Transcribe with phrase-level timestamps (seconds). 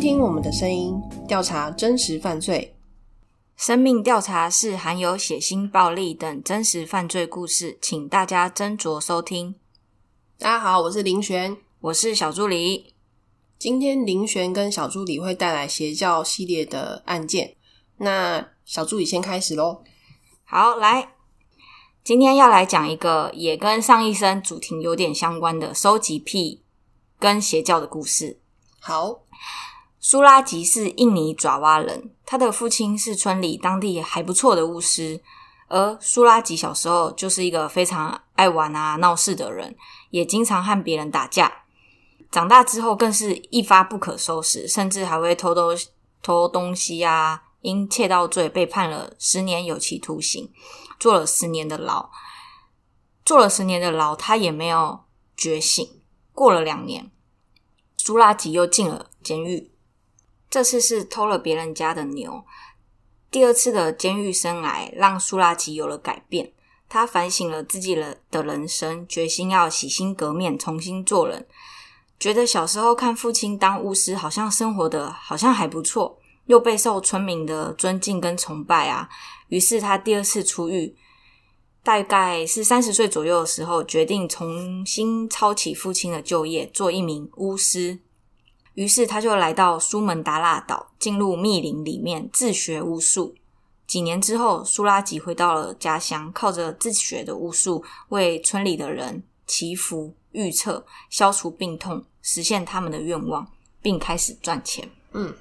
[0.00, 0.94] 听听我们的声音，
[1.26, 2.76] 调查真实犯罪。
[3.56, 9.56] 生命调查是含有血腥、暴力等真实犯罪故事，请大家斟酌收听。
[10.38, 12.94] 大家好，我是林璇，我是小助理。
[13.58, 17.56] 今天林璇跟小助理会带来邪教系列的案件。
[17.96, 19.82] 那小助理先开始喽。
[20.44, 21.14] 好，来，
[22.04, 26.62] 今天要来讲一个也跟上一生主题有点相关的收集癖
[27.18, 28.38] 跟邪教的故事。
[28.78, 29.22] 好，
[30.00, 35.20] 苏拉吉是印尼爪哇人，他的父亲是村里当地还不错的巫师，
[35.66, 39.76] 而苏拉吉小时候就是一个非常爱玩啊、闹事的人，
[40.10, 41.64] 也经常和别人打架。
[42.30, 45.70] 长大之后更是一发不可收拾，甚至还会偷偷
[46.22, 50.50] 偷东西啊，因窃盗罪被判了十年有期徒刑，
[51.00, 52.10] 坐了十年的牢。
[53.24, 55.00] 坐了十年的牢，他也没有
[55.36, 55.86] 觉醒。
[56.32, 57.10] 过了两年。
[57.96, 59.70] 苏拉吉又进了监狱，
[60.50, 62.44] 这次是偷了别人家的牛。
[63.30, 66.52] 第二次的监狱生涯让苏拉吉有了改变，
[66.88, 71.46] 他反省了自己的的人生，决心要洗心革面，重新做人。
[72.18, 79.08] 觉得小时候看父亲当巫师，好像生活的好像还不错，又备受村民的尊敬跟崇拜啊。
[79.48, 80.96] 于是他第二次出狱，
[81.82, 87.98] 大概是三十岁左右的时候，决定重新抄起父亲的旧业，做一名巫师。
[88.78, 93.34] 于是他就来到苏门答腊岛，进入密林里面自学巫术。
[93.88, 103.50] 几年之后，苏拉吉回到了家乡，靠着自学的巫术，为村里的人祈福、预测、消除病痛，实现他们的愿望，
[103.82, 104.88] 并开始赚钱。
[105.10, 105.34] 嗯。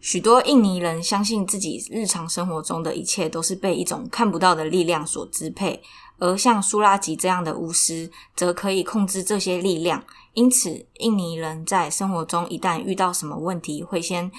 [0.00, 5.80] 许多印尼人相信自己日常生活中的一切都是被一种看不到的力量所支配，
[6.18, 10.04] 而像苏拉吉这样的巫师则可以控制这些力量。
[10.34, 14.30] 因此，印尼人在生活中一旦遇到什么问题，会先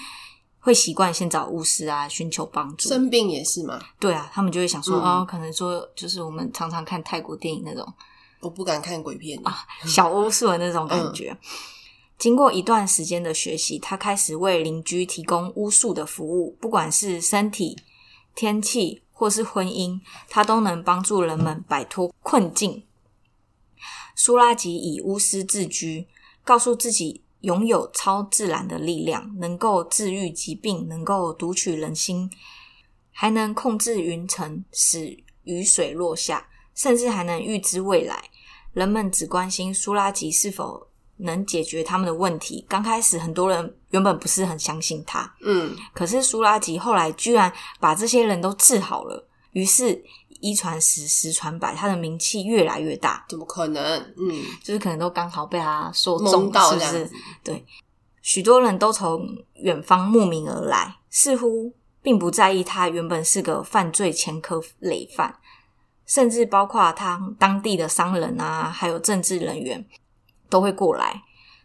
[0.60, 2.88] 会习惯先找巫师啊，寻求帮助。
[2.88, 3.80] 生病也是吗？
[3.98, 7.84] 对啊，他们就会想说，哦，可能说就是我们常常看泰国电影那种，
[8.40, 11.36] 我不敢看鬼片啊，小巫术的那种感觉。
[12.16, 17.76] 经过一段时间的学习，他开始为邻居提供巫术的服务，不管是身体、
[18.34, 22.84] 天气或是婚姻，他都能帮助人们摆脱困境。
[24.14, 26.06] 苏拉吉以巫师自居，
[26.44, 32.30] 告诉自己拥有超自然的力量，能够治愈疾病，能够读取人心，
[33.10, 38.30] 还能控制云层，使雨水落下，甚至还能预知未来。
[38.72, 40.86] 人们只关心苏拉吉是否。
[41.20, 42.64] 能解决他们的问题。
[42.68, 49.26] 刚开始，很多人原本不是很相信他，嗯，可是苏拉吉后来居然把这些人都治好了。
[49.52, 50.02] 于是，
[50.40, 53.24] 一传十，十传百，他的名气越来越大。
[53.28, 53.82] 怎么可能？
[54.16, 57.10] 嗯，就是可能都刚好被他说中，是不是？
[57.42, 57.64] 对，
[58.20, 61.72] 许多人都从远方慕名而来，似乎
[62.02, 65.34] 并不在意他原本是个犯罪前科累犯，
[66.04, 69.84] 甚至包括他当地的商人啊，还有政治人员。
[70.50, 71.22] 都会过来，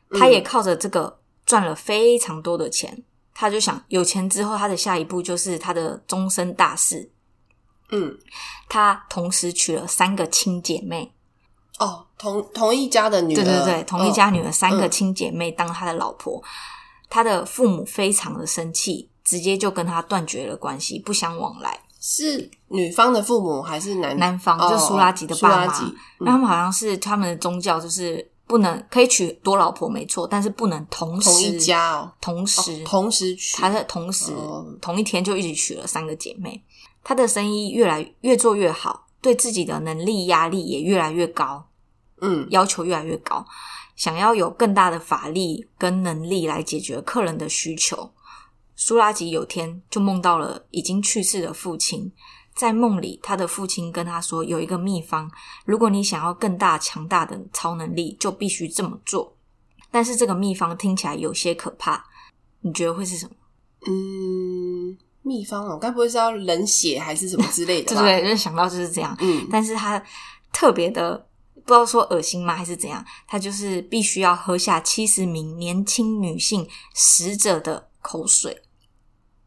[0.09, 3.03] 他也靠着这个赚了非常多的钱。
[3.35, 7.09] 他就想有钱之后，他的下一步就是他的终身大事。
[7.89, 8.15] 嗯，
[8.69, 11.11] 他同时娶了三个亲姐妹。
[11.79, 16.41] 哦，同同一家的女儿，对对对，同一家女儿，三个亲姐妹当他的老婆。
[17.09, 21.79] 他的父母非常的生气，直接就跟他断绝了关系，不相往来。
[21.99, 24.59] 是女方的父母还是男男方？
[24.69, 28.31] 就苏拉吉的爸妈，那他们好像是他们的宗教就是。
[28.53, 34.31] 不能可以娶多老婆没错，但是不能同时同一家哦，同时同时娶，他在同时
[34.79, 36.63] 同一天就一起娶了三个姐妹。
[37.03, 41.67] 他的生意越来越做越好，对自己的能力压力也越来越高，
[42.21, 43.43] 嗯，要求越来越高，
[43.95, 48.11] 想要有更大的法力跟能力来解决客人的需求。
[48.75, 52.11] 苏拉吉有天就梦到了已经去世的父亲。
[52.55, 55.29] 在梦里，他的父亲跟他说：“有一个秘方，
[55.65, 59.35] 如果你想要更大强大的超能力，就必须这么做。”
[59.91, 62.03] 但是这个秘方听起来有些可怕，
[62.61, 63.31] 你觉得会是什么？
[63.87, 67.93] 嗯，秘方哦，该不会是要冷血还是什么之类的？
[67.95, 69.15] 对对，就是想到就是这样。
[69.19, 70.01] 嗯，但是他
[70.51, 71.17] 特别的
[71.53, 73.03] 不知道说恶心吗，还是怎样？
[73.27, 78.61] 他就是必须要喝下七十名年轻女性死者的口水。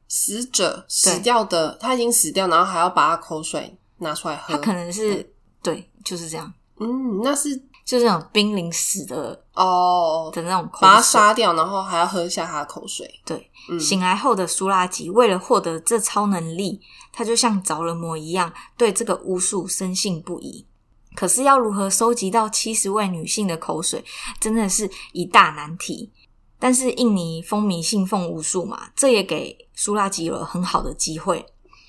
[0.08, 4.54] 死者死掉的，他已经死掉，然后还要把他口水拿出来喝。
[4.54, 5.32] 他可能是
[5.62, 6.52] 对，就是这样。
[6.78, 13.08] 嗯，那是就是那种濒临死的哦的那种，把他杀掉，然后还要喝下他的口水。
[13.24, 16.80] 对，醒来后的苏拉吉为了获得这超能力，
[17.12, 20.66] 他就像着了魔一样，对这个巫术深信不疑。
[21.14, 24.04] 可是要如何收集到七十位女性的口水，
[24.38, 26.12] 真的是一大难题。
[26.58, 31.44] 但是印尼风靡信奉巫术嘛，这也给苏拉吉有了很好的机会。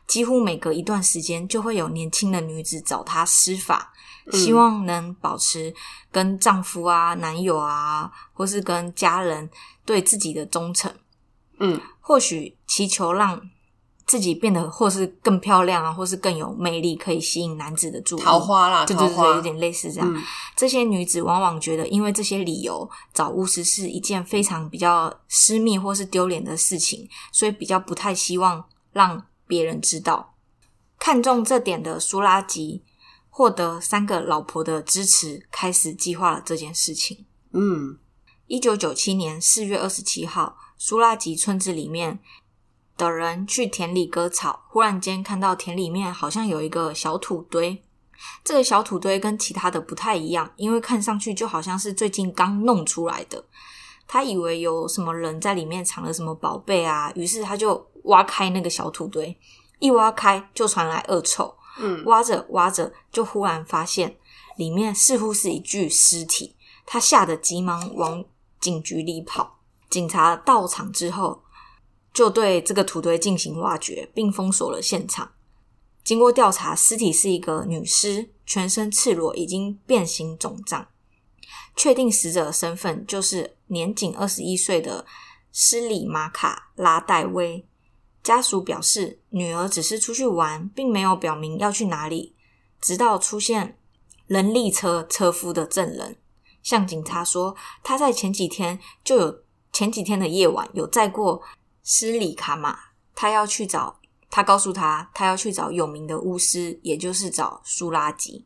[0.06, 3.92] 几乎每隔一段时间，就会有年轻的女子找他施法，
[4.32, 5.76] 希望能保持
[6.12, 9.50] 跟丈夫啊、男友啊，或是跟家人
[9.86, 10.94] 对自己的忠诚。
[11.60, 13.42] 嗯，或许祈求让
[14.08, 18.22] 自己变得或是更漂亮啊，或是更有魅力，可以吸引男子的注意。
[18.22, 20.12] 桃花啦，对对对，有点类似这样。
[20.16, 20.24] 嗯
[20.56, 30.34] 这些女子往往觉得，因为这些理由找巫师是一件非常比较私密或是丢脸的事情，所以比较不太希望让别人知道。
[30.98, 32.84] 看中这点的苏拉吉
[33.30, 37.26] 获得三个老婆的支持，开始计划了这件事情。
[37.54, 38.00] 嗯
[38.48, 42.20] 一九九七年四月二十七号，苏拉吉村子里面
[42.98, 47.82] 的人去田里割草，忽然间看到田里面好像有一个小土堆。
[48.44, 53.44] 这个小土堆跟其他的不太一样，因为看上去就好像是最近刚弄出来的。
[54.08, 59.38] 他以为有什么人在里面藏了什么宝贝啊，于是他就挖开那个小土堆，
[59.80, 61.54] 一挖开就传来恶臭。
[61.80, 64.16] 嗯挖着挖着，就忽然发现
[64.56, 66.56] 里面似乎是一具尸体，
[66.88, 68.26] 他吓得急忙往
[68.60, 69.60] 警局里跑。
[69.88, 71.44] 警察到场之后，
[72.18, 75.34] 就对这个土堆进行挖掘，并封锁了现场。
[76.04, 80.88] 经过调查，尸体是一个女尸，全身赤裸，已经变形肿胀。
[81.76, 85.06] 确定死者的身份就是年仅二十一岁的
[85.52, 87.64] 施里马卡拉戴威。
[88.24, 92.36] 家属表示，女儿只是出去玩，并没有表明要去哪里。
[92.82, 93.78] 直到出现
[94.26, 96.18] 人力车车夫的证人
[96.64, 101.44] 向警察说，他在前几天就有前几天的夜晚有载过
[101.90, 102.78] 施里卡玛，
[103.16, 103.98] 他要去找
[104.30, 108.46] 他告诉他，他要去找有名的巫师，也就是找苏拉吉，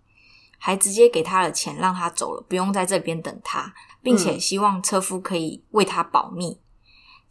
[0.59, 3.73] 还直接给他了钱，让他走了，不用在这边等他，
[4.03, 6.59] 并且希望车夫可以为他保密。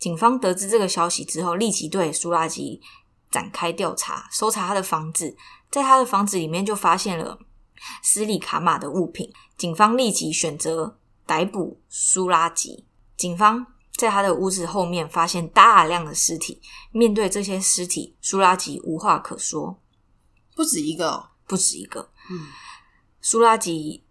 [0.00, 2.82] 警方得知这个消息之后，立即对苏拉吉
[3.30, 5.36] 展开调查，搜查他的房子，
[5.70, 7.38] 在他的房子里面就发现了
[8.02, 9.32] 斯里卡玛的物品。
[9.56, 12.84] 警方立即选择逮捕苏拉吉。
[13.16, 13.64] 警方
[14.00, 19.78] 在他的屋子后面发现大量的尸体，面对这些尸体，苏拉吉无话可说，
[20.56, 21.26] 不止一个哦。
[21.46, 22.10] 不止一个。
[22.30, 22.46] 嗯
[23.20, 24.04] 苏拉吉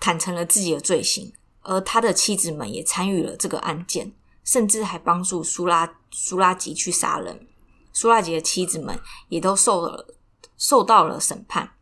[0.00, 7.46] 坦诚了自己的罪行，而他的妻子们也参与了这个案件，甚至还帮助苏拉苏拉吉去杀人。
[7.92, 8.98] 苏拉吉的妻子们
[9.28, 10.16] 也都受了
[10.56, 11.74] 受到了审判。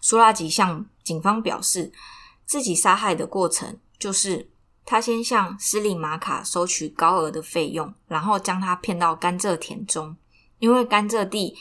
[0.00, 1.92] 苏拉吉向警方表示，
[2.46, 4.50] 自己杀害的过程就是
[4.84, 10.16] 他先向斯里马卡收取高额的费用，然后将他骗到甘蔗田中，
[10.58, 11.56] 因为甘蔗地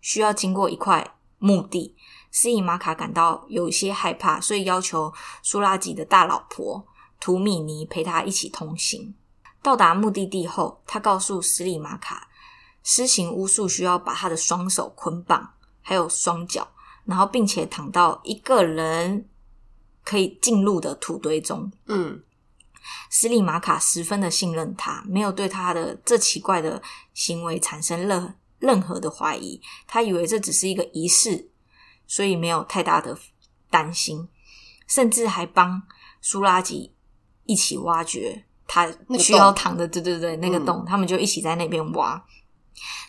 [0.00, 1.96] 需要经过一块墓地。
[2.30, 5.12] 斯里马卡感到有些害怕，所以要求
[5.42, 6.86] 苏拉吉的大老婆
[7.18, 9.14] 图米尼陪他一起同行。
[9.62, 12.28] 到达目的地后，他告诉斯里马卡，
[12.84, 16.68] 施行巫术需要把他的双手捆绑，还有双脚，
[17.06, 19.26] 然后并且躺到一个人
[20.04, 21.72] 可以进入的土堆中。
[21.86, 22.22] 嗯
[23.10, 26.82] 斯里马卡十分的信任他，没有对他的这奇怪的
[27.14, 29.60] 行为产生任任何的怀疑。
[29.86, 31.50] 他以为这只是一个仪式，
[32.06, 33.18] 所以没有太大的
[33.70, 34.28] 担心，
[34.86, 35.82] 甚至还帮
[36.20, 36.92] 苏拉吉
[37.44, 38.86] 一起挖掘他
[39.18, 42.22] 需要躺的，对对对，那个嗯洞，他们就一起在那边挖。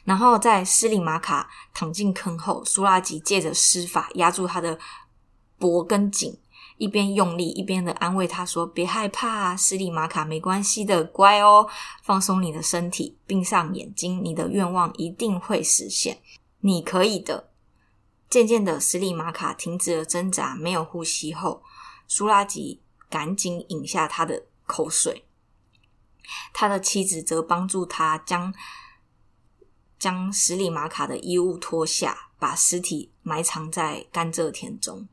[0.03, 4.79] 然后在斯里马卡躺进坑后，苏拉吉借着施法压住他的
[5.57, 6.35] 脖跟颈，
[6.79, 11.69] 一边用力一边的安慰他说：“别害怕啊，斯里马卡没关系的，乖哦，
[12.01, 16.21] 放松你的身体，闭上眼睛，你的愿望一定会实现，
[16.61, 17.49] 你可以的。”
[18.29, 21.61] 渐渐的，斯里马卡停止了挣扎，没有呼吸后，
[22.07, 25.25] 苏拉吉赶紧饮下他的口水。
[26.53, 28.53] 他的妻子则帮助他将
[29.97, 35.09] 将十里马卡的衣物脱下，把尸体埋藏在甘蔗田中。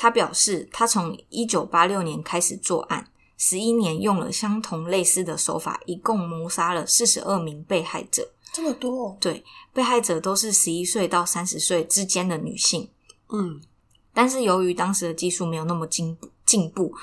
[0.00, 8.26] 他表示，他从一九八六年开始作案，十一年用了相同类似的手法，一共谋杀了四十二名被害者。
[8.50, 9.18] 这么多哦。
[9.20, 12.88] 对，被害者都是十一岁到三十岁之间的女性。
[13.28, 13.60] 嗯
[14.14, 16.94] 但是由于当时的技术没有那么进步，进步，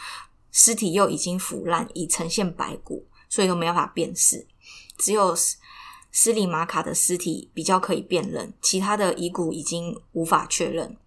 [0.52, 4.48] 尸体又已经腐烂，已呈现白骨，所以都没办法辨识。
[4.98, 5.58] 只有斯
[6.12, 10.98] 斯里马卡的尸体比较可以辨认，其他的遗骨已经无法确认。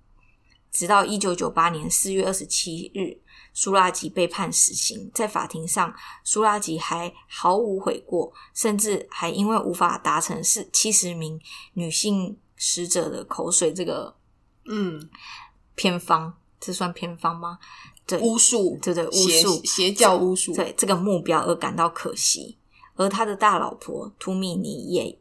[0.70, 3.18] 直到一九九八年四月二十七日，
[3.52, 5.10] 苏拉吉被判死刑。
[5.12, 5.92] 在法庭上，
[6.24, 11.40] 苏拉吉还毫无悔过，甚至还因为无法达成是七十名
[11.74, 14.14] 女性死者的口水这个
[14.66, 15.10] 嗯
[15.74, 17.58] 偏方，这算偏方吗？
[18.06, 22.58] 对巫术，对对巫术邪教巫术，对这个目标而感到可惜，
[22.94, 25.18] 而他的大老婆图米尼也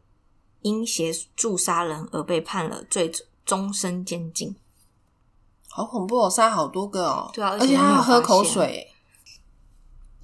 [0.61, 3.11] 因协助杀人而被判了最
[3.45, 4.55] 终身监禁。
[5.69, 7.29] 好恐怖哦，杀好多个哦。
[7.33, 8.87] 对啊而而且他要喝口水。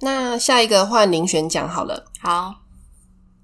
[0.00, 2.04] 那下一个换林璇讲好了。
[2.20, 2.54] 好，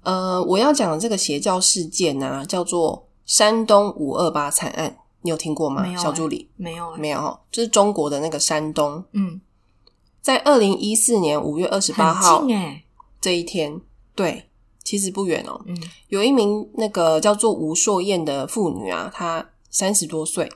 [0.03, 5.81] 呃，我要讲的这个邪教事件呢、叫做山东五二八惨案，你有听过吗？
[5.81, 9.41] 没有欸小助理没有、欸，没有哦，就是中国的那个山东，嗯，
[10.21, 12.45] 在二零一四年五月二十八号
[13.19, 13.81] 这一天，
[14.13, 14.49] 对，
[14.83, 15.59] 其实不远哦。
[15.65, 15.75] 嗯
[16.09, 20.51] 有一名那个叫做吴硕燕的妇女啊，她三十多岁，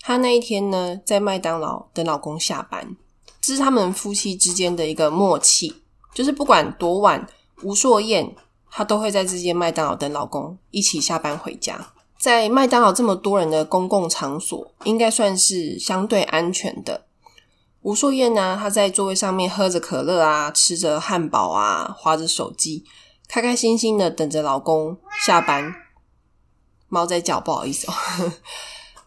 [0.00, 2.96] 她那一天呢在麦当劳等老公下班，
[3.40, 5.82] 这是他们夫妻之间的一个默契，
[6.14, 7.26] 就是不管多晚，
[7.62, 8.34] 吴硕燕
[8.70, 11.92] 她都会在这间麦当劳等老公一起下班回家。
[12.18, 17.04] 在麦当劳这么多人的公共场所，应该算是相对安全的。
[17.82, 22.84] 吴硕燕呢，她在座位上面喝着可乐啊，吃着汉堡啊，划着手机，
[23.28, 25.72] 开开心心的等着老公下班。
[26.88, 27.94] 猫在叫，不好意思哦。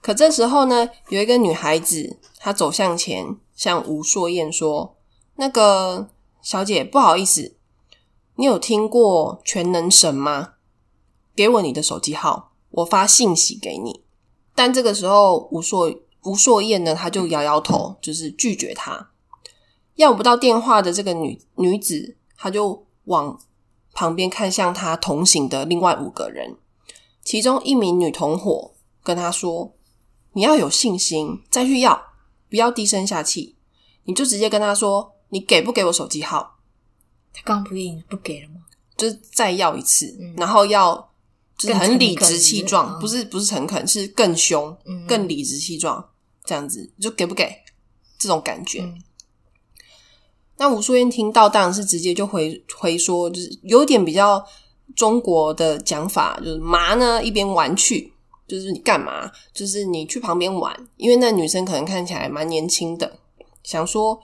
[0.01, 4.97] 可这时候呢，有一个女孩子，她走向前，向吴硕燕说
[5.37, 6.09] ：“那个
[6.41, 7.55] 小姐，不好意思，
[8.35, 10.53] 你有听过全能神吗？
[11.35, 14.01] 给我你的手机号，我发信息给你。”
[14.55, 15.93] 但这个时候，吴硕
[16.23, 19.11] 吴硕燕呢，她就摇摇头，就是拒绝他。
[19.95, 23.39] 要不到电话的这个女女子，她就往
[23.93, 26.57] 旁边看向她同行的另外五个人，
[27.23, 29.73] 其中一名女同伙跟她说
[30.33, 32.01] ：“你要有信心，再去要，
[32.49, 33.55] 不要低声下气，
[34.05, 36.59] 你就直接跟他说，你给不给我手机号？
[37.33, 38.61] 他刚刚不是已经不给了吗？
[38.97, 40.33] 就是再要一次，嗯。
[40.37, 41.11] 然后要
[41.57, 42.99] 就是很理直气壮，嗯。
[42.99, 45.07] 不是不是诚恳，是更凶，嗯。
[45.07, 46.09] 更理直气壮，
[46.43, 47.53] 这样子就给不给？
[48.19, 48.81] 这种感觉。
[48.81, 49.01] 嗯。
[50.57, 54.45] 那吴淑燕听到，当然是直接就回回说，就是有点比较
[54.95, 58.13] 中国的讲法，就是麻呢，一边玩去，
[58.51, 59.31] 就是你干嘛？
[59.53, 63.19] 就是你去旁边玩，因为那女生可能看起来蛮年轻的，
[63.63, 64.19] 想说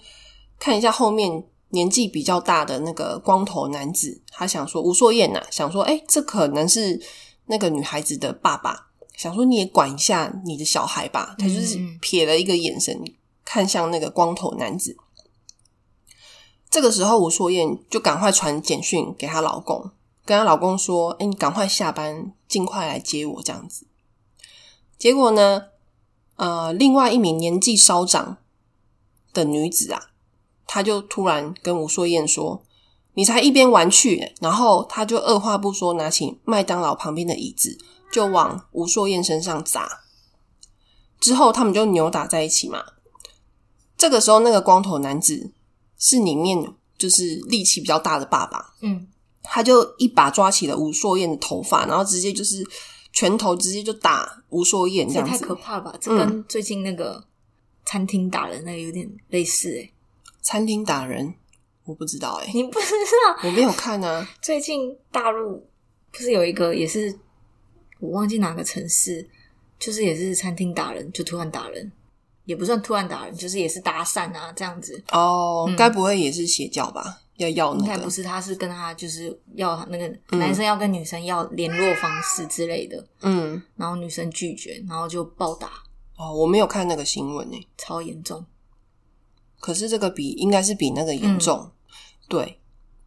[0.59, 7.01] 看一下后面年纪比较大的那个光头男子，他想说吴硕燕呐、想说，哎、这可能是
[7.45, 11.33] 那个女孩子的爸爸，想说你也管一下你的小孩吧。
[11.39, 13.01] 他就是嗯嗯瞥了一个眼神，
[13.45, 14.97] 看向那个光头男子。
[16.69, 19.89] 这个时候，吴硕燕就赶快传简讯给她老公，
[20.25, 23.86] 跟她老公说：“哎、你赶快下班，尽快来接我。”这样子。
[24.97, 25.65] 结果呢，
[26.35, 28.37] 呃，另外一名年纪稍长
[29.33, 30.11] 的女子啊，
[30.65, 32.63] 她就突然跟吴硕燕说
[33.13, 37.77] ：“你才一边玩去。”然后她就二话不说，拿起麦当劳旁边的椅子，
[38.11, 40.01] 就往吴硕燕身上砸。
[41.19, 42.83] 之后他们就扭打在一起嘛。
[43.97, 45.51] 这个时候，那个光头男子
[45.97, 49.07] 是里面就是力气比较大的爸爸，嗯，
[49.41, 52.63] 他就一把抓起了吴硕燕的头发，然后直接就是
[53.17, 55.55] 拳头直接就打吴硕燕这样子这也太可。
[55.55, 55.97] 怕了吧！
[55.99, 57.25] 这跟最近那个
[57.83, 59.91] 餐厅打人那个有点类似诶、
[60.43, 61.33] 餐厅打人，
[61.85, 62.85] 我不知道哎、你不知
[63.25, 63.39] 道？
[63.43, 64.29] 我没有看啊。
[64.39, 65.67] 最近大陆
[66.11, 67.17] 不是有一个也是
[67.99, 69.27] 我忘记哪个城市，
[69.79, 71.91] 就是也是餐厅打人，就突然打人，
[72.45, 75.03] 也不算突然打人，就是也是搭讪啊这样子。
[75.11, 77.21] 哦，该不会也是邪教吧？
[77.37, 83.61] 要要应该那个不是，他是跟他就是要那个男生要跟女生要联络方式之类的，嗯。
[83.75, 85.67] 然后女生拒绝，然后就暴打，
[86.17, 88.45] 哦，我没有看那个新闻诶、超严重。
[89.59, 91.71] 可是这个比应该是比那个严重，
[92.27, 92.59] 对。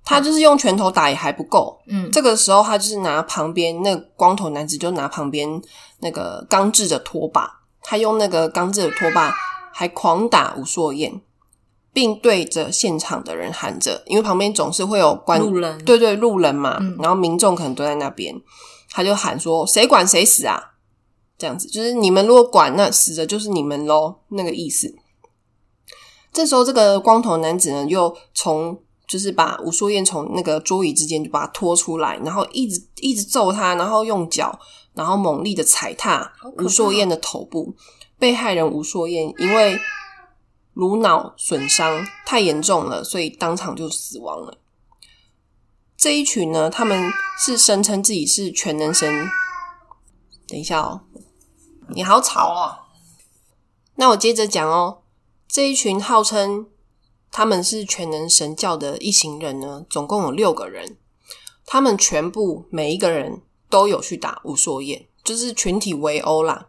[0.02, 5.60] 他就是用拳头打也还不够，嗯，这个时候他就是拿旁边那个光头男子就拿旁边
[6.00, 9.32] 那个钢制的拖把，他用那个钢制的拖把
[9.72, 11.20] 还狂打吴硕燕，
[11.92, 18.34] 并对着现场的人喊着，因为旁边总是会有关路人对对路人嘛，嗯然后民众可能都在那边，
[18.90, 20.72] 他就喊说谁管谁死啊，
[21.36, 24.94] 这样子就是你们如果管，那死的就是你们喽，那个意思。
[26.32, 34.56] 这时候，这个光头男子呢，又从就是把吴淑燕从那个桌椅之间就把他拖出来，然后一直一直揍他，然后用脚，
[34.94, 37.74] 然后猛力的踩踏吴硕燕的头部。
[38.16, 39.76] 被害人吴硕燕因为
[40.72, 44.58] 颅脑损伤太严重了，所以当场就死亡了。
[45.96, 47.12] 这一群呢，他们
[47.44, 49.28] 是声称自己是全能神。
[50.46, 51.02] 等一下哦，
[51.90, 52.78] 你好吵哦。
[53.96, 55.02] 那我接着讲哦。
[55.46, 56.68] 这一群号称
[57.32, 60.96] 他们是全能神教的一行人呢，总共有六个人，
[61.66, 66.68] 他们全部每一个人都有去打吴硕燕，就是群体围殴啦。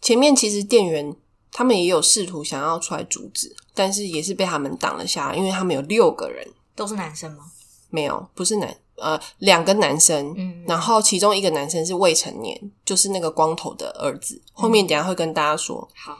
[0.00, 1.16] 前面其实店员
[1.52, 6.44] 他们也有试图想要出来阻止，但是也是被他们挡了下来，因为他们有六个人，
[6.74, 7.44] 都是男生吗？
[7.90, 14.40] 没有，不是男，呃，两个男生，嗯然后其中一个男生是未成年，就是那个光头的儿子。
[14.54, 16.16] 后面等一下会跟大家说，好，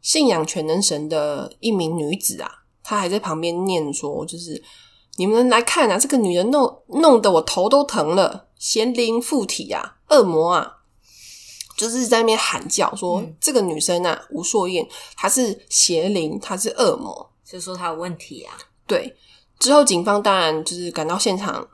[0.00, 2.50] 信仰全能神的一名女子啊，
[2.82, 4.64] 她还在旁边念说，就是
[5.16, 10.77] 你们来看啊，这个女人弄弄得我头都疼了，邪灵附体啊，恶魔啊。
[11.78, 17.30] 就是在那边喊叫说，嗯这个女生啊，吴硕燕，她是邪灵，她是恶魔。
[17.42, 18.52] 就说她有问题啊。
[18.86, 19.16] 对，
[19.58, 21.66] 之后警方当然就是赶到现场，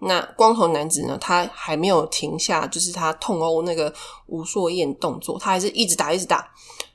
[0.00, 3.92] 那光头男子呢，他还没有停下，就是他痛殴那个
[4.26, 6.48] 吴硕燕动作，他还是一直打，一直打，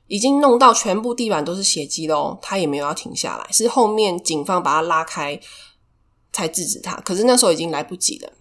[0.07, 5.39] 已经弄到全部地板都是血迹喽，他也没有要停下来，是后面警方把他拉开
[6.31, 8.31] 才制止他，可是那时候已经来不及了。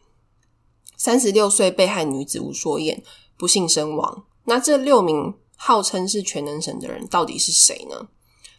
[1.02, 3.02] 三十六岁被害女子吴硕燕
[3.36, 8.06] 不幸身亡，那这六名号称是全能神的人到底是谁呢？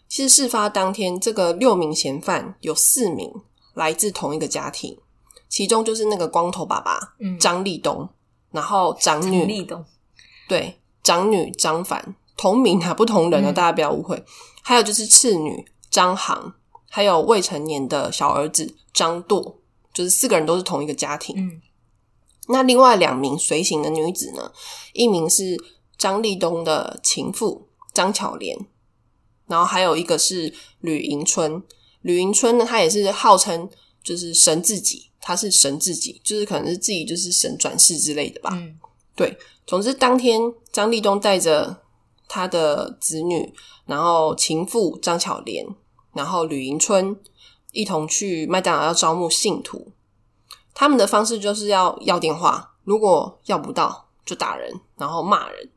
[0.10, 3.32] 其实事发当天，这个六名嫌犯有四名
[3.76, 4.98] 来自同一个家庭，
[5.48, 8.10] 其中就是那个光头爸爸嗯，张立东，
[8.52, 9.86] 然后长女立东，
[10.50, 14.22] 对长女张凡，同名啊，不同人啊，嗯大家不要误会。
[14.62, 16.54] 还有就是次女张航，
[16.90, 19.62] 还有未成年的小儿子张舵，
[19.94, 21.34] 就是四个人都是同一个家庭。
[21.38, 21.62] 嗯
[22.48, 24.52] 那另外两名随行的女子呢，
[24.94, 25.58] 一名是
[25.98, 28.58] 张立东的情妇张巧莲，
[29.48, 31.64] 然后还有一个是吕迎春。
[32.02, 33.70] 吕迎春呢，她也是号称
[34.04, 38.50] 就是神自己，她是神自己，就是可能是自己就是神转世之类的吧。
[38.54, 38.78] 嗯
[39.16, 41.84] 对，总之当天张立东带着
[42.28, 43.54] 他的子女，
[43.86, 45.64] 然后情妇张巧莲，
[46.14, 47.16] 然后吕迎春
[47.72, 49.92] 一同去麦当劳要招募信徒。
[50.74, 55.70] 他们的方式就是要要电话，如果要不到就打人，然后骂人。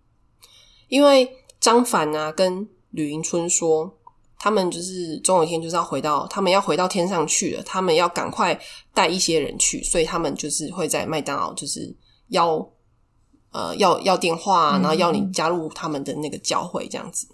[0.89, 3.99] 因为张凡啊跟吕迎春说，
[4.39, 8.59] 他们就是总有一天就是要回到，他们要回到天上去了，他们要赶快
[8.95, 11.95] 带一些人去，所以他们就是会在麦当劳就是
[12.29, 12.71] 要
[13.51, 17.29] 呃要要电话、然后要你加入他们的那个教会这样子。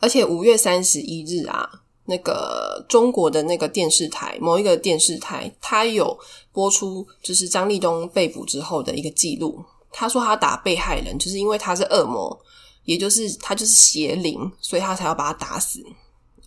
[0.00, 6.18] 而且五月三十一日啊，那个中国的那个电视台某一个电视台，它有
[6.52, 9.64] 播出就是张立东被捕之后的一个记录。
[9.90, 12.36] 他说他打被害人，就是因为他是恶魔，
[12.84, 15.80] 也就是他就是邪灵，所以他才要把他打死。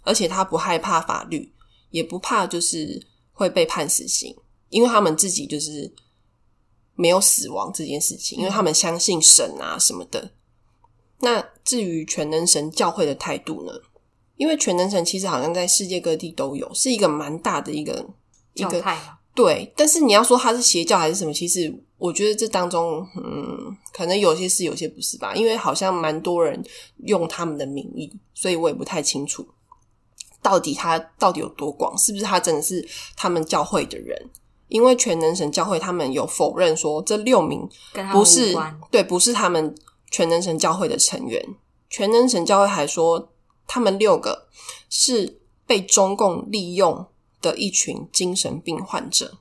[0.04, 1.54] 而且他不害怕法律，
[1.90, 3.02] 也不怕就是
[3.34, 4.36] 会被判死刑，
[4.70, 5.94] 因为他们自己就是
[6.96, 10.32] 没有死亡这件事情，因为他们相信神啊什么的。
[11.20, 13.74] 那至于全能神教会的态度呢？
[14.38, 18.06] 因为全能神其实好像在世界各地都有，是一个蛮大的一个
[18.54, 18.84] 一个
[19.36, 19.72] 对。
[19.76, 25.36] 但是你要说它是邪教还是什么，其实我觉得这当中，嗯，可能有些是，有些不是吧。
[25.36, 26.64] 因为好像蛮多人
[27.06, 29.46] 用他们的名义，所以我也不太清楚
[30.42, 34.30] 到底他到底有多广，是不是他真的是他们教会的人？
[34.70, 37.68] 因为全能神教会他们有否认说这六名
[38.12, 38.54] 不是。
[38.92, 39.74] 对，不是他们
[40.12, 41.42] 全能神教会的成员。
[41.90, 43.30] 全能神教会还说，
[43.68, 44.48] 他们六个
[44.90, 47.06] 是被中共利用
[47.42, 49.38] 的一群精神病患者，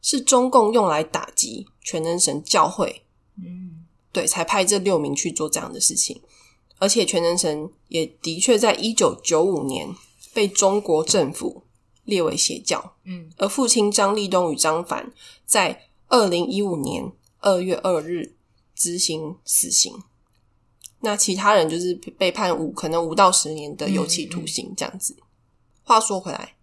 [0.00, 3.02] 是中共用来打击全能神教会，
[3.36, 6.22] 嗯对，才派这六名去做这样的事情。
[6.78, 9.88] 而且全能神也的确在一九九五年
[10.34, 11.62] 被中国政府
[12.04, 12.96] 列为邪教。
[13.04, 15.12] 嗯而父亲张立东与张凡
[15.46, 18.34] 在二零一五年二月二日
[18.74, 20.02] 执行死刑。
[21.02, 25.16] 那其他人就是被判五可能五到十年的有期徒刑这样子。
[25.82, 26.54] 话说回来，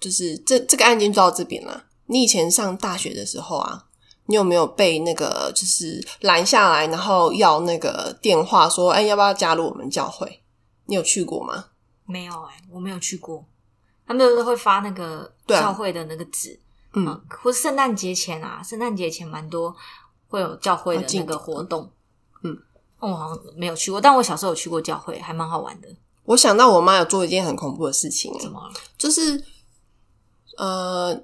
[0.00, 1.84] 就是这这个案件就到这边了。
[2.06, 3.84] 你以前上大学的时候啊，
[4.26, 10.40] 你有没有被那个就是拦下来，然后要那个电话说，哎，要不要加入我们教会？
[10.86, 11.66] 你有去过吗？
[12.06, 13.44] 没有哎、我没有去过。
[14.06, 16.58] 他们都是会发那个教会的那个纸，
[16.94, 19.74] 嗯啊或是圣诞节前啊，圣诞节前蛮多
[20.28, 21.90] 会有教会的哦进那个活动。
[23.10, 25.88] 我好像没有去过，但我小时候有去过教会，还蛮好玩的。
[26.24, 28.72] 我想到我妈有做一件很恐怖的事情、怎么了？
[28.96, 29.42] 就是
[30.56, 31.14] 呃，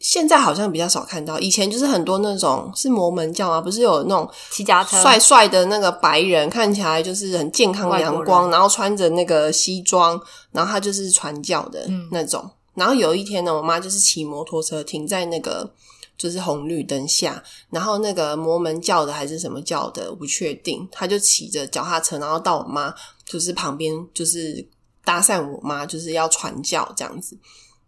[0.00, 5.02] 现在好像比较少看到，以前就是很多那种是摩门教啊，不是有那种骑脚踏车？
[5.02, 12.50] 帅帅的那个白人，看起来就是很健康阳光，然后穿着那个西装，然后他就是传教的嗯那种。
[12.74, 15.70] 然后有一天呢，我妈就是骑摩托车停在那个
[16.16, 22.94] 就是红绿灯下，然后那个摩门教的还是什么教的，我不确定，他就骑着脚踏车，然后到我妈
[23.24, 24.66] 就是旁边，就是
[25.04, 27.36] 搭讪我妈，就是要传教这样子。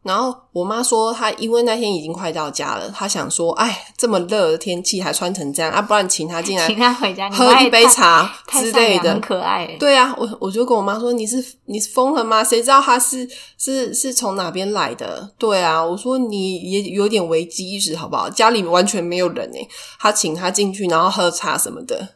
[0.05, 9.21] 然后我妈说，她因为那天已经快到家了，她想说，哎，这么热的天气还穿成这样啊，不然请她进来请他回家，喝一杯茶之类的很。
[9.21, 9.77] 可爱欸。
[9.79, 12.45] 对啊，我我就跟我妈说，你是你是疯了吗？
[12.45, 13.27] 谁知道她是
[13.59, 15.31] 是是从哪边来的？
[15.39, 18.29] 对啊，我说你也有点危机意识好不好？
[18.29, 19.67] 家里完全没有人诶，
[19.99, 22.09] 她请她进去，然后喝茶什么的，但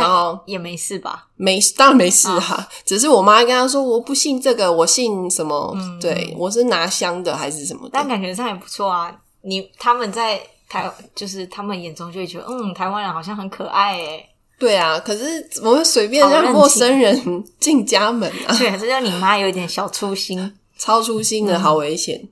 [0.00, 1.28] 然后也没事吧？
[1.36, 5.72] 没当然没事哈、只是我妈跟他说我不信这个，我信什么？
[5.76, 7.90] 嗯对我是拿香的还是什么的？
[7.92, 9.14] 但感觉上也不错啊。
[9.42, 14.28] 你他们在台，就是他们眼中就会觉得，嗯，台湾人好像很可爱诶。
[14.58, 18.56] 对啊，可是怎么会随便让陌生人进家门啊？
[18.56, 20.56] 对，这叫你妈有一点小粗心。
[20.78, 22.28] 超粗心的，好危险。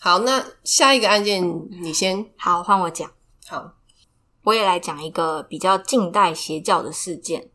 [0.00, 1.42] 好，那下一个案件
[1.82, 3.10] 你先好，换我讲，
[3.46, 3.72] 好
[4.42, 7.50] 我也来讲一个比较近代邪教的事件。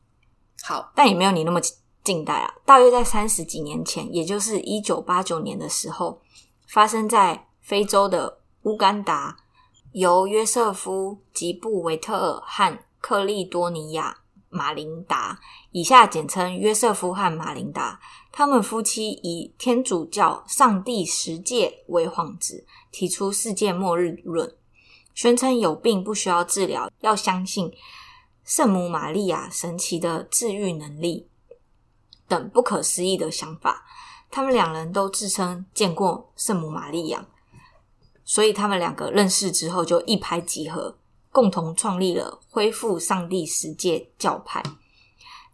[0.63, 1.59] 好但也没有你那么
[2.03, 2.53] 近代啊。
[2.65, 6.21] 大约在三十几年前，也就是一九八九年的时候，
[6.67, 9.37] 发生在非洲的乌干达，
[9.91, 14.11] 由约瑟夫·吉布维特尔和克利多尼亚·
[14.49, 15.39] 马琳达
[15.71, 17.99] （以下简称约瑟夫和马琳达），
[18.31, 24.51] 他们夫妻以天主教上帝十诫为幌子，提出世界末日论，
[25.15, 27.73] 宣称有病不需要治疗，要相信
[28.43, 31.27] 圣母玛利亚神奇的治愈能力
[32.27, 33.83] 等不可思议的想法。
[34.29, 37.25] 他们两人都自称见过圣母玛利亚，
[38.25, 40.97] 所以他们两个认识之后就一拍即合，
[41.31, 44.61] 共同创立了恢复上帝十诫教派。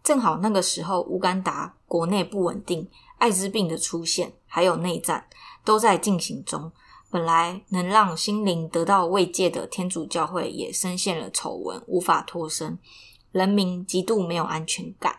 [0.02, 5.28] 正好那个时候，乌干达国内不稳定，艾滋病的出现，还有内战
[5.64, 6.72] 都在进行中。
[7.12, 12.78] 本来能让心灵得到慰藉的天主教会也深陷了丑闻，无法脱身，
[13.32, 15.18] 人民极度没有安全感。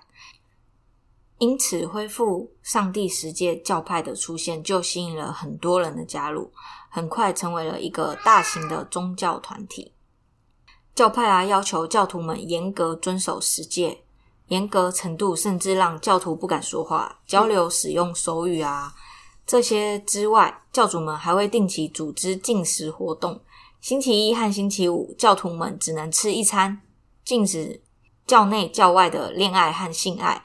[1.38, 6.52] 因此，恢复上帝十诫教派的出现，就吸引了很多人的加入，
[6.90, 9.94] 很快成为了一个大型的宗教团体。
[10.96, 14.00] 教派啊，要求教徒们严格遵守十诫，
[14.48, 18.96] 严格程度甚至让教徒不敢说话、交流、使用手语啊。
[19.46, 23.42] 这些之外，教主们还会定期组织禁食活动。
[23.82, 26.82] 星期一和星期五，教徒们只能吃一餐，
[27.26, 27.82] 禁止
[28.26, 30.42] 教内教外的恋爱和性爱，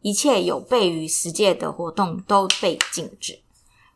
[0.00, 3.40] 一切有悖于十诫的活动都被禁止。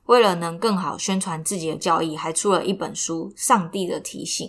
[0.06, 4.48] 为了能更好宣传自己的教义，还出了一本书《上帝的提醒》，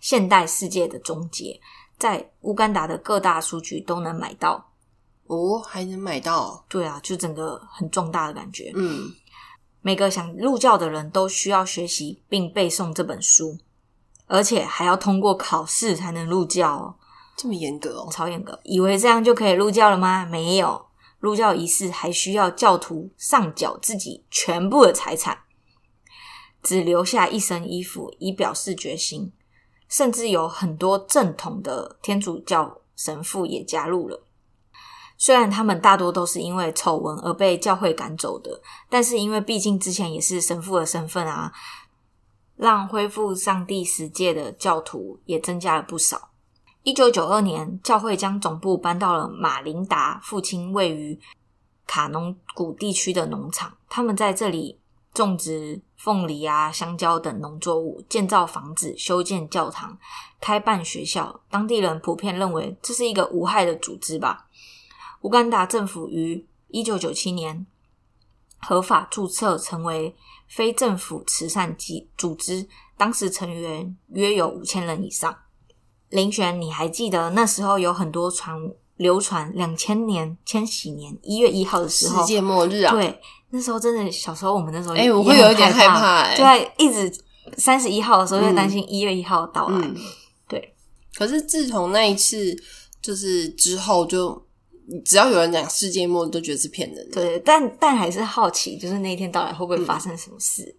[0.00, 1.60] 现代世界的终结，
[1.96, 4.72] 在乌干达的各大书局都能买到。
[5.26, 8.72] 哦，还能买到，对啊，就整个很壮大的感觉。
[8.74, 9.10] 嗯，
[9.80, 13.58] 每个想入教的人都需要学习并背诵这本书，
[14.26, 16.94] 而且还要通过考试才能入教哦，
[17.36, 18.58] 这么严格哦，超严格。
[18.64, 20.24] 以为这样就可以入教了吗？
[20.24, 20.86] 没有，
[21.18, 25.38] 入教仪式还需要教徒上缴自己全部的财产，
[26.62, 29.32] 只留下一身衣服以表示决心。
[29.88, 34.20] 甚至有很多正统的天主教神父也加入了。
[35.18, 41.52] 虽然他们大多都是因为丑闻而被教会赶走的，但是因为毕竟之前也是神父的身份啊，
[42.56, 46.30] 让恢复上帝十诫的教徒也增加了不少。
[46.82, 51.18] 一九九二年，教会将总部搬到了马琳达父亲位于
[51.86, 54.78] 卡农谷地区的农场，他们在这里
[55.12, 59.98] 种植凤梨啊、香蕉等农作物，建造房子、修建教堂、
[60.40, 61.40] 开办学校。
[61.50, 64.45] 当地人普遍认为这是一个无害的组织吧。
[65.22, 67.66] 乌干达政府于一九九七年
[68.58, 70.14] 合法注册成为
[70.48, 75.36] 非政府慈善机组织，当时成员约有五千人以上。
[76.10, 78.56] 林璇，你还记得那时候有很多传
[78.96, 87.12] 流传两千年千禧年一月一号的时候，世界末日啊，对，那时候真的小时候我们那时候哎也我会有一点害害怕哎对啊，一直
[87.58, 89.96] 三十一号的时候就担心一月一号到来，嗯，
[90.46, 90.74] 对。
[91.16, 92.56] 可是自从那一次
[93.02, 94.45] 就是之后就，
[95.04, 97.14] 只要有人讲世界末日，都觉得是骗人的。
[97.14, 100.76] 对，但但还是好奇，就是那一天到来会不会发生什么事？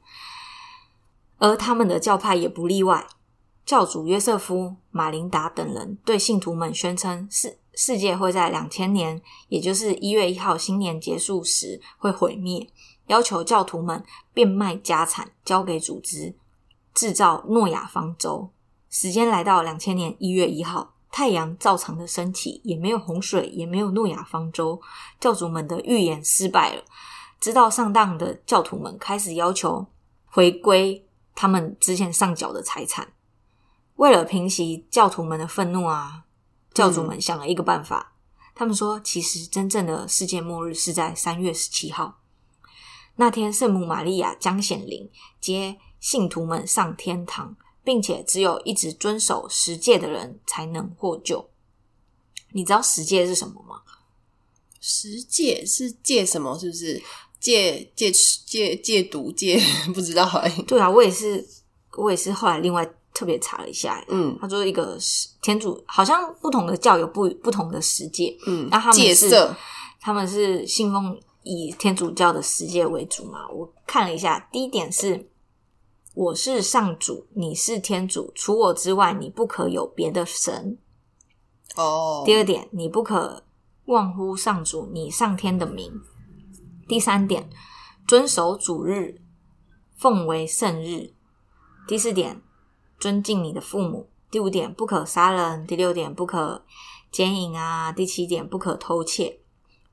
[1.38, 3.06] 而他们的教派也不例外，
[3.66, 12.68] 教主约瑟夫、马琳达等人对信徒们宣称世世界会在两千年，也就是一月一号新年结束时会毁灭，
[13.06, 16.34] 要求教徒们变卖家产交给组织，
[16.94, 18.50] 制造诺亚方舟。
[18.90, 24.80] 时间来到两千年一月一号，太阳照常的升起，也没有洪水，也没有诺亚方舟。
[25.20, 26.84] 教主们的预言失败了。
[27.40, 29.88] 知道上当的教徒们开始要求
[30.28, 33.14] 回归他们之前上缴的财产。
[33.96, 36.26] 为了平息教徒们的愤怒啊，
[36.72, 38.14] 教主们想了一个办法。
[38.54, 42.20] 他们说，其实真正的世界末日是在三月十七号。
[43.16, 45.10] 那天圣母玛利亚将显灵，
[45.42, 47.56] 接信徒们上天堂，
[47.88, 51.50] 并且只有一直遵守十戒的人才能获救。
[52.52, 53.80] 你知道十戒是什么吗？
[54.82, 56.60] 十戒是戒什么？
[56.60, 57.02] 是不是
[57.40, 59.58] 戒戒吃戒戒毒戒？
[59.96, 61.48] 不知道哎、对啊，我也是，
[61.98, 64.98] 我也是后来另外特别查了一下，嗯他说一个
[65.42, 69.50] 天主好像不同的教有不不同的十戒，嗯，那他们是戒
[70.02, 73.48] 他们是信奉以天主教的十戒为主嘛？
[73.50, 75.30] 我看了一下，第一点是
[76.18, 80.80] 我是上主，你是天主，除我之外，你不可有别的神。
[81.76, 82.24] 哦。
[82.26, 83.44] 第二点，你不可
[83.86, 86.02] 忘乎上主你上天的名。
[86.88, 87.48] 第三点，
[88.08, 89.22] 遵守主日，
[89.96, 91.14] 奉为圣日。
[91.88, 92.42] 第四点，
[93.00, 94.10] 尊敬你的父母。
[94.32, 95.68] 第五点，不可杀人。
[95.68, 96.66] 第六点，不可
[97.12, 97.92] 奸淫啊。
[97.92, 99.42] 第七点，不可偷窃。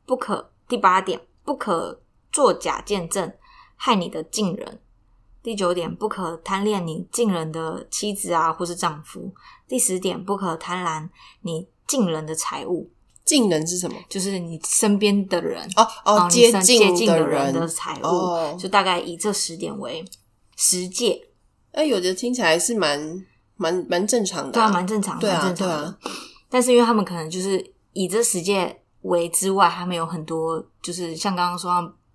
[0.06, 0.50] 不可。
[0.66, 2.00] 第八点，不可
[2.32, 3.30] 作假见证，
[3.76, 4.80] 害你的近人。
[5.44, 9.30] 第九点，不可贪恋你近人的妻子啊，或是丈夫。
[9.68, 11.06] 第十点，不可贪婪
[11.42, 12.90] 你近人的财物，
[13.26, 13.94] 近人是什么？
[14.08, 20.02] 就是你身边的人哦哦，你接身接近的人的财物，哦就大概以这十点为
[20.56, 21.20] 十戒，
[21.72, 23.22] 哎，有的听起来是蛮
[23.56, 25.98] 蛮蛮正常的、对啊，蛮正常，蛮正常的。
[26.48, 31.70] 但是因为他们可能就是以这十戒为之外，他们有很多就是像刚刚说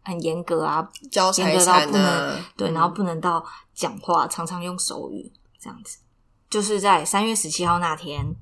[0.10, 0.90] 很严格啊，
[1.38, 6.00] 严格到产不能啊，对，然后不能到讲话，常常用手语这样子。
[6.50, 8.36] 就是在三月十七号那天，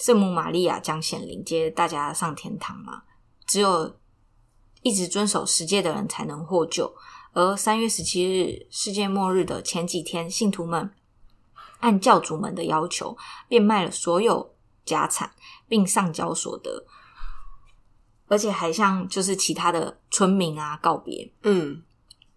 [0.00, 3.04] 圣母玛利亚将显灵接大家上天堂嘛，
[3.46, 3.96] 只有
[4.82, 6.92] 一直遵守十诫的人才能获救。
[7.32, 10.90] 而三月十七日世界末日的前几天，信徒们
[11.80, 13.16] 按教主们的要求，
[13.46, 15.30] 变卖了所有家产，
[15.68, 16.84] 并上交所得，
[18.28, 21.30] 而且还向就是其他的村民啊告别。
[21.42, 21.82] 嗯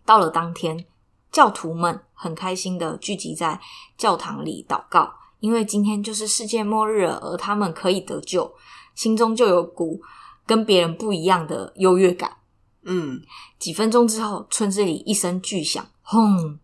[0.05, 0.85] 到了当天，
[1.31, 3.59] 教徒们很开心的聚集在
[3.97, 8.53] 教堂里祷告，因为今天就是世界末日了，而他们可以得救，
[8.95, 10.01] 心中就有股
[10.45, 12.37] 跟别人不一样的优越感。
[12.83, 13.21] 嗯，
[13.59, 16.57] 几分钟之后，村子里一声巨响，轰！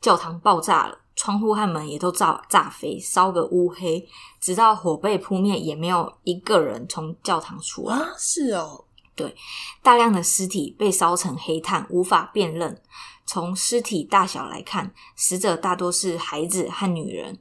[0.00, 4.06] 教堂爆炸了，窗户和门也都炸炸飞，烧个乌黑，
[4.38, 7.96] 直到火被扑灭，也没有一个人从教堂出来。
[7.96, 8.84] 啊，是哦，
[9.16, 9.34] 对
[9.82, 12.80] 大量的尸体被烧成黑炭，无法辨认。
[13.24, 17.36] 从尸体大小来看，死者大多是孩子和女人，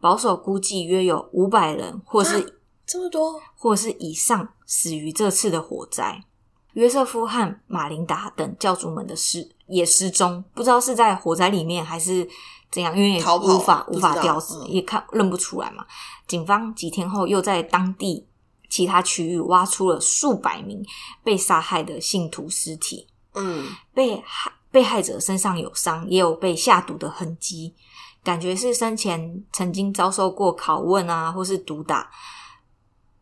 [0.00, 6.24] 保守估计约有五百人，或是这么多，或是以上死于这次的火灾。
[6.72, 12.26] 约瑟夫和马琳达等教主们的失也失踪，不知道是在火灾里面还是
[12.70, 15.86] 怎样，因为也无法无法吊死，嗯也看认不出来嘛。
[16.26, 18.26] 警方几天后又在当地
[18.68, 20.84] 其他区域挖出了数百名
[21.24, 27.74] 被杀害的信徒尸体，嗯被害被害者身上有伤，也有被下毒的痕迹，
[28.22, 32.10] 感觉是生前曾经遭受过拷问啊，或是毒打，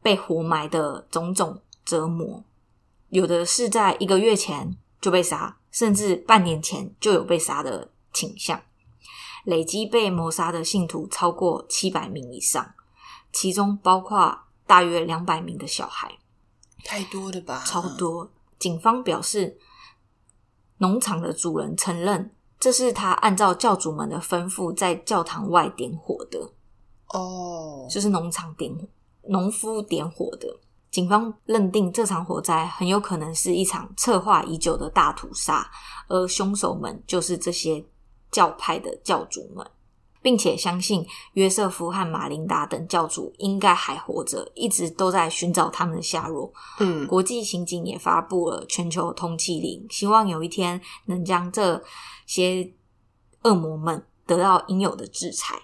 [0.03, 2.43] 被活埋的种种折磨。
[3.11, 8.61] 有的是在一个月前就被杀，甚至半年前就有被杀的倾向。
[9.47, 12.75] 累积被谋杀的信徒超过七百名以上，
[13.33, 16.19] 其中包括大约两百名的小孩。
[16.85, 17.63] 太多了吧？
[17.65, 18.31] 超多。
[18.59, 19.57] 警方表示，
[20.79, 26.51] 农场的主人承认这是他按照教主们的吩咐在教堂外点火的，
[27.09, 28.87] 哦，就是农场点火
[29.29, 30.49] 农夫点火的。
[30.91, 35.71] 警方认定这场火灾很有可能是一场策划已久的大屠杀，
[36.09, 37.85] 而凶手们就是这些
[38.31, 39.67] 教派的教主们，
[40.23, 46.53] 并且相信约瑟夫和马琳达等教主应该还活着，一直都在寻找他们的下落。
[46.81, 51.83] 嗯国际刑警也发布了全球通缉令，希望有一天能将这
[52.27, 52.73] 些
[53.43, 55.55] 恶魔们得到应有的制裁。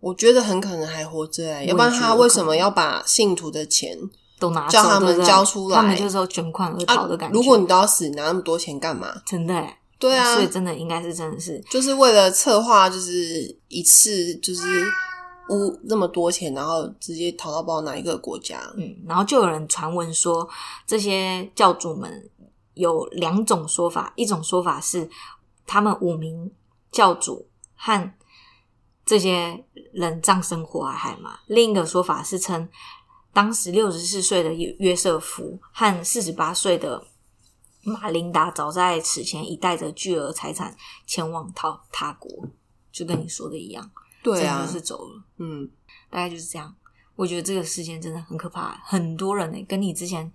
[0.00, 3.98] 我觉得很可能还活着哎，要不然他为什么要把信徒的钱
[4.38, 7.34] 都拿走叫他们交出来他们就是说卷款而逃啊的感觉。
[7.34, 9.20] 如果你都要死，拿那么多钱干嘛？
[9.26, 10.34] 真的耶，对啊。
[10.34, 11.58] 所，以真的应该是真的是。
[11.70, 14.62] 就是为了策划，就是一次就是
[15.50, 18.60] 污那么多钱，然后直接逃到不知道哪一个国家。
[18.76, 20.48] 嗯，然后就有人传闻说，
[20.86, 22.30] 这些教主们
[22.74, 25.08] 有两种说法，一种说法是
[25.66, 26.50] 他们五名
[26.92, 28.12] 教主和
[29.04, 32.68] 这些人葬身火海嘛，另一个说法是称
[33.32, 37.02] 当时六十四岁的约约瑟夫和四十八岁的
[37.88, 42.30] 马琳达早在此前已带着巨额财产前往他他国，
[42.92, 43.90] 就跟你说的一样，
[44.22, 45.22] 对啊是走了。
[45.38, 45.68] 嗯，
[46.10, 46.74] 大概就是这样。
[47.16, 50.30] 我觉得这个事件真的很可怕，很多人呢、跟你之前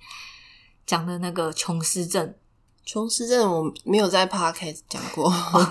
[0.85, 2.37] 讲的那个琼斯镇
[2.85, 5.61] 琼斯镇我没有在 podcast 讲过，好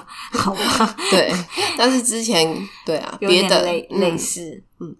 [0.54, 1.30] 吧， 对，
[1.76, 4.64] 但是之前对啊，别的类嗯类似。
[4.80, 4.96] 嗯，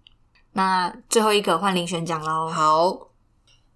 [0.52, 2.50] 那最后一个换林璇讲喽。
[2.50, 3.08] 好，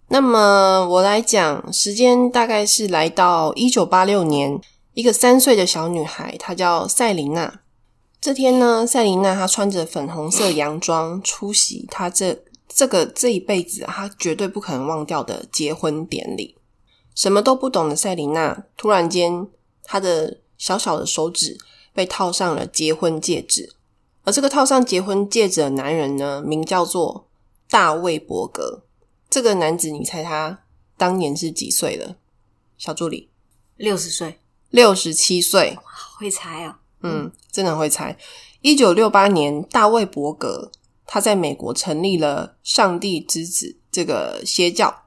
[0.08, 4.60] 那么我来讲，时间大概是来到一九八六年，
[4.94, 7.60] 一个三岁的小女孩，她叫赛琳娜。
[8.20, 12.38] 这天呢，赛琳娜她穿着粉红色洋装出席她这
[12.68, 16.56] 这个这一辈子她绝对不可能忘掉的结婚典礼。
[17.14, 19.48] 什么都不懂的赛琳娜，突然间，
[19.82, 21.58] 她的小小的手指
[21.92, 23.74] 被套上了结婚戒指，
[24.22, 27.26] 而这个套上结婚戒指的男人呢，名叫做
[27.68, 28.84] 大卫伯格。
[29.28, 30.60] 这个男子，你猜他
[30.96, 32.16] 当年是几岁了？
[32.78, 33.28] 小助理，
[33.76, 34.38] 六十岁，
[34.70, 35.76] 六十七岁。
[35.84, 36.76] 好会猜哦。
[37.02, 38.16] 嗯，真的很会猜。
[38.60, 40.70] 一九六八年，大卫伯格
[41.06, 45.02] 他在美国成立了上帝之子这个邪教。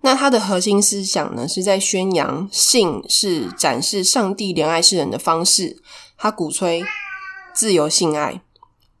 [0.00, 5.82] 那他的核心思想呢，是在宣扬性是展示上帝怜爱世人的方式。
[6.16, 6.82] 他鼓吹
[7.54, 8.40] 自由性爱，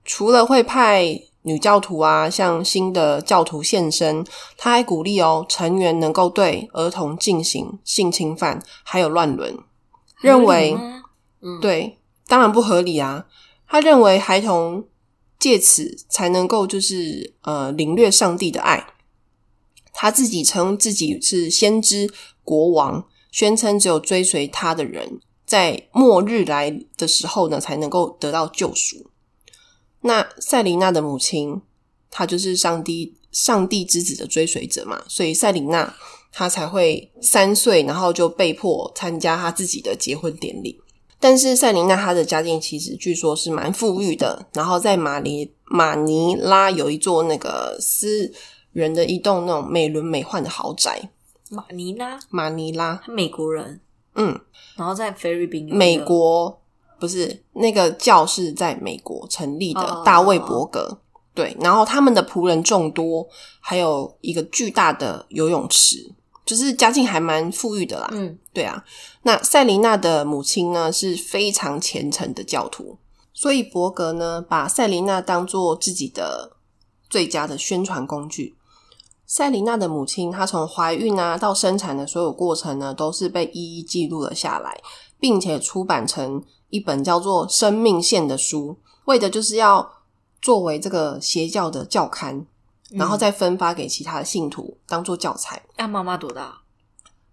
[0.04, 4.26] 除了会派女教徒啊，向新的教徒献身，
[4.58, 9.56] 他还鼓励哦成员能够对儿童进行性侵犯，还有乱伦，
[10.20, 10.76] 认为
[11.62, 13.26] 对，当然不合理啊。
[13.68, 14.84] 他认为孩童
[15.38, 18.84] 借此才能够就是呃领略上帝的爱。
[19.92, 22.10] 他自己称自己是先知
[22.42, 29.10] 国王，宣称只有追随他的人，在末日来的时候呢，才能够得到救赎。
[30.06, 31.60] 那塞琳娜的母亲，
[32.10, 35.94] 她就是上帝上帝之子的追随者嘛，所以塞琳娜
[36.32, 40.80] 她才会三岁，然后就被迫参加她自己的结婚典礼。
[41.18, 48.32] 但是塞琳娜她的家境其实据说是蛮富裕的，然后在马尼马尼拉有一座那个私
[48.72, 51.10] 人的一栋那种美轮美奂的豪宅。
[51.48, 53.80] 马尼拉，马尼拉，美国人，
[54.14, 54.38] 嗯，
[54.76, 56.60] 然后在菲律宾美国
[56.98, 60.98] 不是那个教是在美国成立哦的，大卫伯格。
[61.34, 63.28] 对，然后他们的仆人众多，
[63.60, 66.10] 还有一个巨大的游泳池，
[66.46, 68.08] 就是家境还蛮富裕的啦。
[68.12, 68.82] 嗯，对啊，
[69.22, 72.96] 那赛琳娜的母亲呢是非常虔诚的教徒，
[73.34, 76.56] 所以伯格呢把赛琳娜当做自己的
[77.10, 78.56] 最佳的宣传工具。
[79.26, 84.80] 赛琳娜的母亲，她从怀孕啊到生产的所有过程呢，都是被一一记录了下来，
[85.20, 89.90] 并且出版成一本叫做《生命线》的书，为的就是要
[90.42, 92.46] 作为这个邪教的教刊，
[92.90, 95.62] 然后再分发给其他的信徒当做教材。
[95.76, 96.60] 那妈妈多大？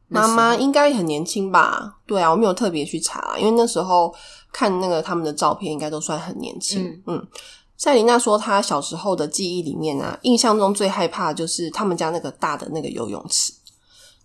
[0.07, 1.97] 妈妈应该很年轻吧？
[2.05, 4.13] 对啊，我没有特别去查，因为那时候
[4.51, 7.01] 看那个他们的照片，应该都算很年轻。
[7.07, 7.27] 嗯
[7.75, 13.51] 赛琳娜说，她小时候的记忆里面啊，印象中最害怕的就是他们家那个大的那个游泳池。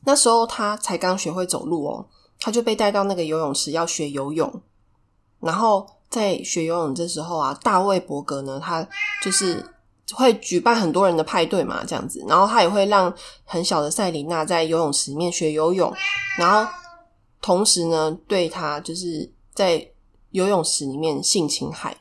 [0.05, 2.07] 那时候她才刚学会走路哦，
[2.39, 4.63] 她就被带到那个游泳池要学游泳。
[5.41, 8.87] 然后在学游泳这时候啊，大卫伯格呢，他
[9.23, 9.65] 就是
[10.15, 13.13] 会举办很多人的派对嘛，这样子，然后他也会让
[13.45, 15.93] 很小的赛琳娜在游泳池里面学游泳，
[16.39, 16.71] 然后
[17.41, 19.87] 同时呢，对她就是在
[20.31, 21.97] 游泳池里面性侵害。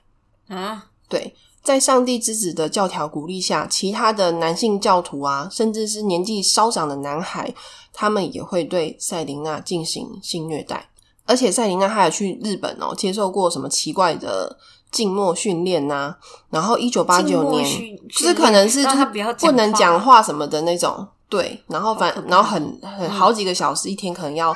[0.48, 7.54] 啊，对，在上帝之子的教条鼓励下，其他的男性教徒啊，甚至是年纪稍长的男孩，
[7.92, 10.90] 他们也会对赛琳娜进行性虐待。
[11.28, 14.58] 而且赛琳娜还有去日本哦，接受过什么奇怪的
[14.90, 16.16] 静默训练呐、
[16.50, 19.06] 然后一九八九年，就是可能是就是
[19.38, 24.56] 不能讲讲话什么的那种，对，然后反然后很很好几个小时，一天可能要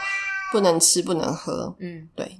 [0.53, 2.37] 不能吃不能喝，嗯，对，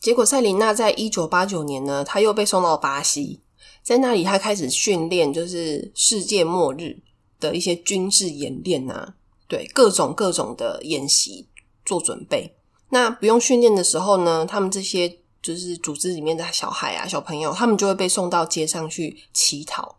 [0.00, 3.40] 结果赛琳娜在一九八九年呢，她又被送到巴西，
[3.84, 6.98] 在那里她开始训练，就是世界末日
[7.38, 9.14] 的一些军事演练啊，
[9.46, 11.46] 对，各种各种的演习
[11.84, 12.57] 做准备。
[12.90, 19.96] 那不用训练的时候呢，他们这些就是组织里面的小孩啊、小朋友，他们就会被送到街上去乞讨。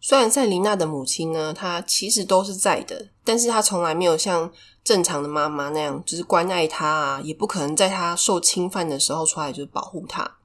[0.00, 4.52] 虽然塞琳娜的母亲呢，她其实都是在的，但是她从来没有像
[4.84, 10.36] 正常的妈妈那样，就是关爱她啊，也不可能在她受侵犯的时候出来就是保护她。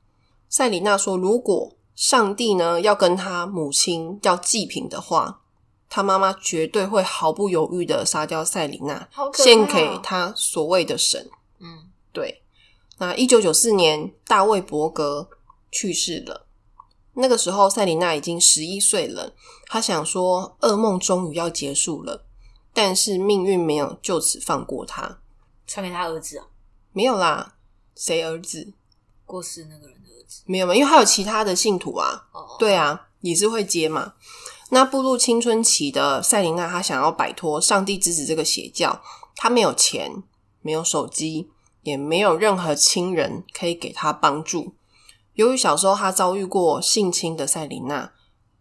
[0.50, 5.42] 塞琳娜说，如果上帝呢要跟她母亲要祭品的话，
[5.90, 11.30] 她妈妈绝对会毫不犹豫的杀掉塞琳娜，献给她所谓的神。
[12.12, 12.44] 嗯，对，
[12.98, 15.30] 那一九九四年，大卫伯格
[15.72, 16.48] 去世了。
[17.14, 19.34] 那个时候，塞琳娜已经十一岁了。
[19.66, 22.26] 她想说，噩梦终于要结束了，
[22.74, 25.20] 但是命运没有就此放过她。
[25.68, 26.48] 传给他儿子啊，
[26.94, 27.56] 没有啦，
[27.96, 28.74] 谁儿子？
[29.26, 30.44] 过世那个人的儿子。
[30.46, 32.28] 没有嘛，因为还有其他的信徒啊。
[32.34, 34.14] 哦，对啊，也是会接嘛。
[34.70, 39.02] 那步入青春期的塞琳娜，她想要摆脱上帝之子这个邪教，
[39.36, 40.24] 她没有钱，
[40.62, 41.50] 没有手机，
[41.84, 44.74] 也没有任何亲人可以给他帮助。
[45.34, 48.12] 由于小时候他遭遇过性侵的赛琳娜，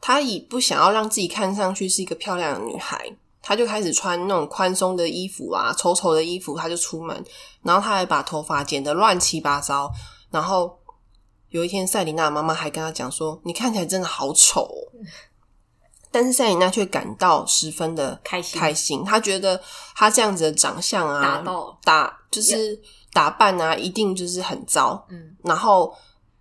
[0.01, 3.13] 她以不想要让自己看上去是一个漂亮的女孩，
[3.43, 7.25] 她就开始穿那种宽松的衣服啊，丑丑的衣服，她就出门，
[7.63, 9.91] 然后她还把头发剪得乱七八糟。
[10.31, 10.79] 然后
[11.51, 14.89] 有一天，赛琳娜妈妈还跟她讲说：“你看起来真的好丑哦。”
[16.13, 19.61] 但是赛琳娜却感到十分的开心开心，她觉得
[19.95, 22.81] 她这样子的长相啊，打到打就是
[23.13, 25.07] 打扮啊，一定就是很糟。
[25.11, 25.95] 嗯，然后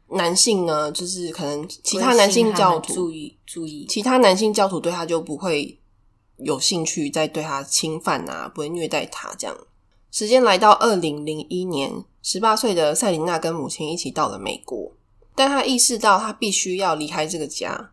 [0.09, 5.79] 男性呢，就是可能其他男性教徒注意注意，其他男性教徒对他就不会
[6.37, 9.55] 有兴趣再对他侵犯啊，不会虐待他这样。
[10.11, 14.91] 时间来到二零零一年，十八岁的赛琳娜跟母亲一起到了美国，
[15.35, 17.91] 但她意识到她必须要离开这个家，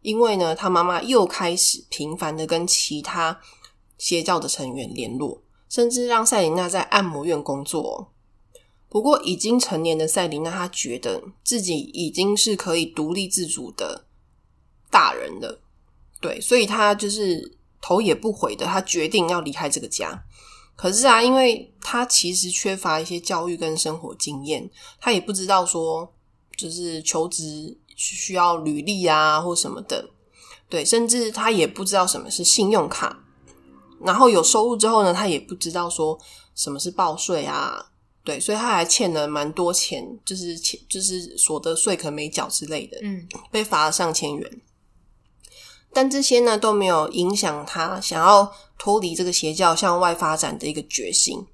[0.00, 3.38] 因为呢，她妈妈又开始频繁的跟其他
[3.98, 8.12] 邪教的成员联络，甚至让赛琳娜在按摩院工作。
[8.88, 14.06] 不过，已经成年的赛琳娜，她觉得自己已经是可以独立自主的
[14.90, 15.60] 大人了，
[16.20, 20.24] 对，所以她就是头也不回的，她决定要离开这个家。
[20.76, 26.10] 可是啊，因为她其实缺乏一些教育跟生活经验，她也不知道说，
[26.56, 30.08] 就是求职需要履历啊或什么的，
[30.70, 33.24] 对，甚至她也不知道什么是信用卡。
[34.00, 36.18] 然后有收入之后呢，他也不知道说
[36.54, 37.84] 什么是报税啊，
[38.24, 44.60] 对，所以他还欠了蛮多钱，就是欠就是所得税可能没缴之类的，嗯，被罚了上千元。
[45.92, 51.46] 但这些呢都没有影响他想要脱离这个邪教向外发展的一个决心。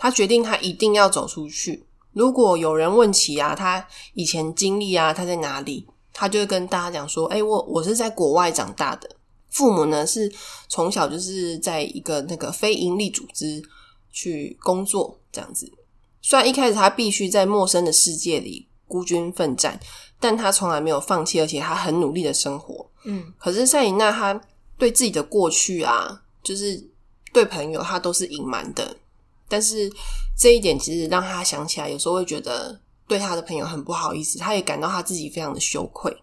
[0.00, 1.84] 他决定他一定要走出去。
[2.12, 9.10] 如果有人问起啊，他以前经历啊，他在哪里，他就会跟大家讲说：“哎、我我是在国外长大的，
[9.50, 10.30] 父母呢是
[10.68, 13.62] 从小就是在一个那个非营利组织
[14.12, 15.70] 去工作，这样子。
[16.20, 19.78] 虽然一开始他必须在陌生的世界里孤军奋战，
[20.20, 22.86] 但他从来没有放弃，而且他很努力的生活。
[23.04, 24.38] 嗯，可是赛琳娜她
[24.76, 26.82] 对自己的过去啊，就是
[27.32, 28.96] 对朋友她都是隐瞒的，
[29.48, 29.90] 但是
[30.36, 36.14] 这一点其实让他想起来，有时候会觉得对他的朋友很不好意思，他也感到他自己非常的羞愧。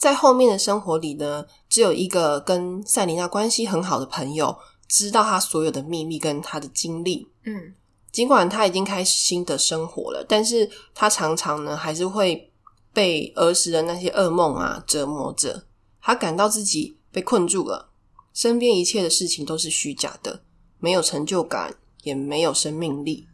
[0.00, 4.56] 在后面的生活里呢，只有一个跟赛琳娜关系很好的朋友
[4.88, 7.74] 知道她所有的秘密跟她的经历，嗯，
[8.10, 12.50] 尽管她已经开始新的生活了，但是她常常呢还是会
[12.94, 15.66] 被儿时的那些噩梦啊折磨着。
[16.00, 17.90] 她感到自己被困住了，
[18.32, 20.42] 身边一切的事情都是虚假的，
[20.78, 21.74] 没有成就感，
[22.04, 23.28] 也没有生命力。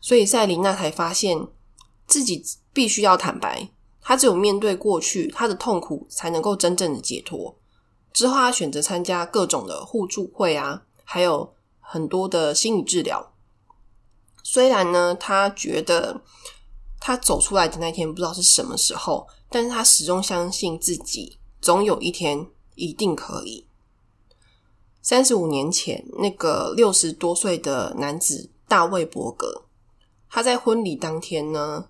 [0.00, 1.48] 所以赛琳娜才发现
[2.06, 2.42] 自己
[2.72, 3.68] 必须要坦白，
[4.08, 7.54] 他只有面对过去，他的痛苦才能够真正的解脱。
[8.14, 13.34] 之后，他选择参加各种的互助会啊，还有很多的心理治疗。
[14.42, 16.22] 虽然呢，他觉得
[16.98, 22.46] 他走出来的那天不知道是什么时候，但是他始终相信自己总有一天
[22.76, 23.66] 一定可以。
[25.02, 29.64] 三十五年前，那个六十多岁的男子大卫伯格，
[30.30, 31.88] 他在婚礼当天呢，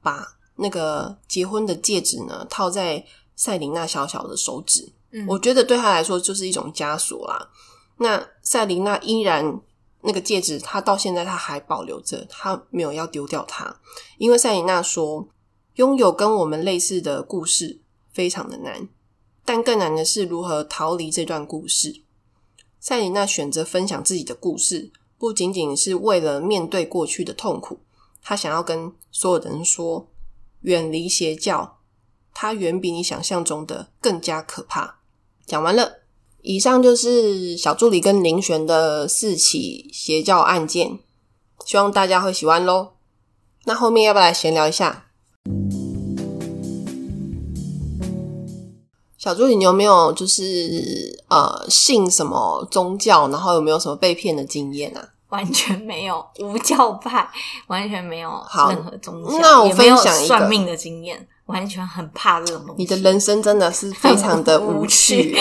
[0.00, 3.04] 把那个结婚的戒指呢套在
[3.36, 4.92] 赛琳娜小小的手指。
[5.10, 7.48] 嗯我觉得对她来说就是一种枷锁啦。
[7.98, 9.60] 那赛琳娜依然
[10.02, 13.80] 那个戒指，她到现在她还保留着，她没有要丢掉它，
[14.18, 15.28] 因为赛琳娜说，
[15.76, 17.80] 拥有跟我们类似的故事
[18.12, 18.88] 非常的难，
[19.44, 22.02] 但更难的是如何逃离这段故事。
[22.80, 27.78] 赛琳娜选择分享自己的故事，不仅仅是为了面对过去的痛苦，
[28.22, 30.08] 她想要跟所有的人说，
[30.64, 31.78] 远离邪教，
[32.34, 34.98] 它远比你想象中的更加可怕。
[35.46, 36.00] 讲完了。
[36.46, 40.98] 以上就是小助理跟林璇的四起邪教案件，
[41.64, 42.90] 希望大家会喜欢喽。
[43.64, 45.06] 那后面要不要来闲聊一下？
[49.16, 55.13] 小助理，你有没有就是呃信什么宗教，然后有没有什么被骗的经验啊？
[55.34, 57.28] 完全没有无教派，
[57.66, 58.30] 完全没有
[58.68, 62.74] 任何宗教，那我分享一个算命的经验，完全很怕这种东西。
[62.78, 65.36] 你的人生真的是非常的无趣，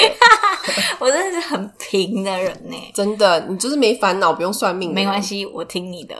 [0.99, 2.75] 我真的是很平的人呢。
[2.91, 5.21] 真的，你就是没烦恼，不用算命，没关。
[5.21, 6.15] 系，我听你的。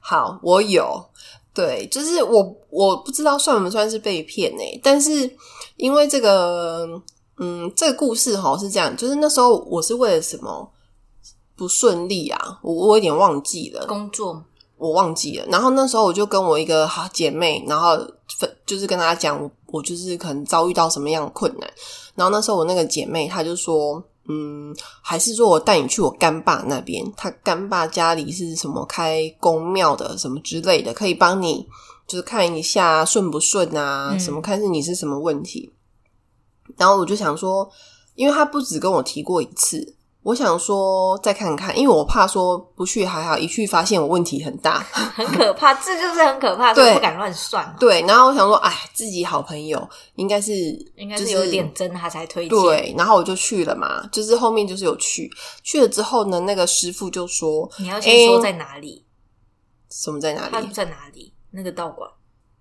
[0.00, 1.04] 好，我有，
[1.52, 5.30] 对，就是我我不知道算不算是被骗呢、但是
[5.76, 6.88] 因为这个，
[7.36, 10.72] 嗯，这个故事哈是这样，就是那时候我是为了什么
[11.58, 14.40] 不顺利啊，我我有点忘记了，工作
[14.76, 15.46] 我忘记了。
[15.50, 17.98] 然后那时候我就跟我一个好姐妹，然后
[18.38, 21.68] 分就是跟她讲，我我就是可能遭遇到什么样的困难。
[22.14, 31.66] 然后那时候我那个姐妹她就说，嗯，还是说我带你去我干爸那边，他干爸家里是什么开公庙的什么之类的，可以帮你
[32.06, 35.72] 就是看一下顺不顺啊，嗯什么看是你是什么问题。
[36.76, 37.68] 然后我就想说，
[38.14, 39.96] 因为他不止跟我提过一次，
[40.28, 44.80] 我想说再看看，因为我怕说不去还好，一去发现我问题很大。
[45.16, 47.74] 很可怕，这就是很可怕，所以对不敢乱算嘛。
[47.80, 50.52] 对，然后我想说，哎，自己好朋友应该是
[50.96, 52.50] 应该是有点真，他才推荐。
[52.50, 55.30] 对，然后我就去了嘛，就是后面就是有去，
[55.62, 59.06] 去了之后呢，那个师傅就说你要先说在哪里，
[59.90, 61.32] 什么在哪他里，在哪里？
[61.52, 62.06] 那个道馆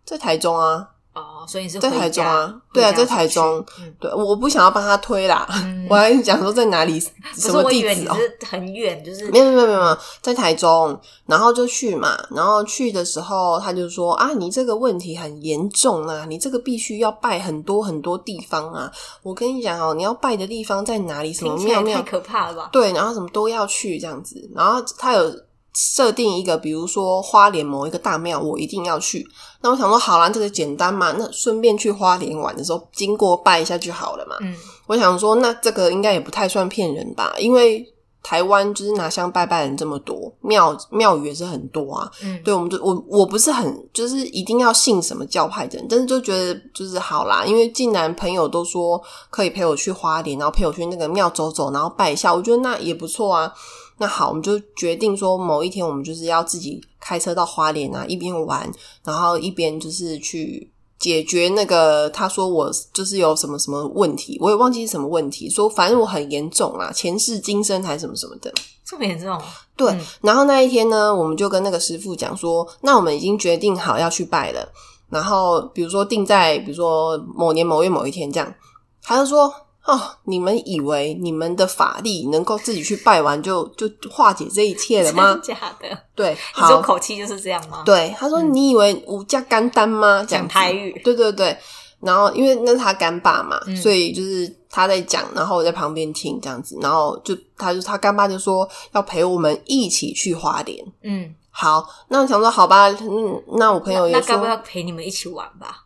[0.06, 0.88] 在台中啊，
[1.22, 7.92] 哦，所以你是在台中啊，对啊，在台中，嗯，对，我不想要帮他推啦，嗯 我还讲说在哪里，什么地址哦。
[7.92, 18.92] 为你是很远，就是没有没有没有没有，在台中，然后就去嘛，然后去的时候他就说啊，你这个问题很严重啊，你这个必须要拜很多很多地方啊。
[19.24, 21.34] 我跟你讲哦，你要拜的地方在哪里？
[21.34, 22.70] 什么庙庙太可怕了吧？
[22.72, 25.32] 对，然后什么都要去这样子，然后他有
[25.80, 29.24] 设定一个，比如说花莲某一个大庙，我一定要去。
[29.62, 34.36] 那我想说，好啦，这个简单嘛，那顺便去花莲玩的时候，经过拜一下就好了嘛。
[34.42, 34.56] 嗯，
[34.88, 37.86] 我想说，那这个应该也不太算骗人吧，因为
[38.24, 42.12] 台湾就是拿香拜拜人这么多，庙庙宇也是很多啊。
[42.24, 49.00] 嗯对，我们就我我不是很就是一定要信什么教派的人，但是就觉得就是好啦，因为既然朋友都说
[49.30, 53.54] 可以陪我去花莲，然后陪我去那个庙走走，然后拜一下，我觉得那也不错啊。
[54.00, 58.72] 那好，我们就决定说某一天我们就是要自己开车到花莲啊，一边玩，
[59.04, 60.70] 然后一边就是去
[61.00, 68.54] 解决那个他说我就是有什么什么问题，我也忘记是什么问题，说反正我很严重啦，前世今生还是什么什么的。
[68.86, 69.36] 这么严重？
[69.76, 74.72] 对，嗯然后那一天呢，我们就跟那个师傅讲说，那我们已经决定好要去拜了，
[75.10, 78.54] 然后比如说定在比如说某年某月某一天这样，
[79.02, 79.52] 他就说。
[79.88, 85.56] 哦，你们以为你们的法力能够自己去拜完就就化解这一切了吗 真？
[85.56, 85.98] 假的？
[86.14, 87.84] 对，你说好，口气就是这样吗？
[87.86, 91.58] 对，他说：“你以为无价干丹吗？”讲子台语，对对对，
[92.02, 100.86] 然后因为那是他干爸嘛，嗯所以就是他在讲，然后我在旁边听这样子，然后就他就他干爸就说要陪我们一起去花莲。
[101.04, 105.86] 嗯，好，那我想说好吧，嗯，那我朋友也说要陪你们一起玩吧？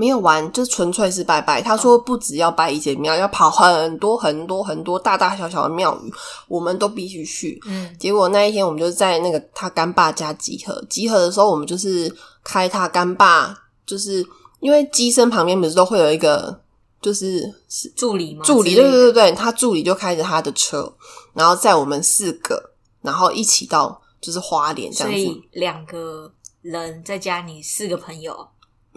[0.00, 1.60] 没有玩，就纯粹是拜拜。
[1.60, 6.10] 他说不只要拜一间庙，要跑很多很多很多大大小小的庙宇，
[6.48, 7.60] 我们都必须去。
[7.66, 12.10] 嗯结果那一天我们就在那个他干爸家集合，集合的时候我们就是
[12.42, 14.26] 开他干爸，就是
[14.60, 16.58] 因为机身旁边不是都会有一个
[17.02, 17.54] 就是
[17.94, 18.42] 助理吗？
[18.42, 20.90] 助理，对对对对，他助理就开着他的车，
[21.34, 22.72] 然后载我们四个，
[23.02, 25.26] 然后一起到就是花莲这所样子。
[25.26, 26.32] 以两个
[26.62, 28.48] 人再加你四个朋友，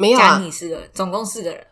[0.04, 1.66] 没有啊，加你四个人，总共四个人。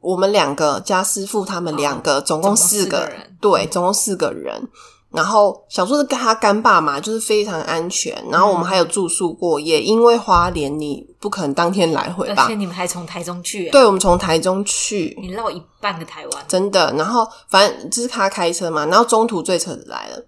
[0.00, 4.68] 我们两个加师傅他们两个，总共四个哦总共四个人对，总共四个人。
[5.10, 8.12] 然后想说是跟他干爸嘛，就是非常安全。
[8.30, 12.54] 然后我们还有住宿过夜，因为花莲你不可能当天来回吧而且？
[12.56, 16.92] 你们还从台中去，，对，我们从台中去，你绕一半个台湾，真的。
[16.98, 20.18] 然后反正就是他开车嘛，然后中途最扯的来了，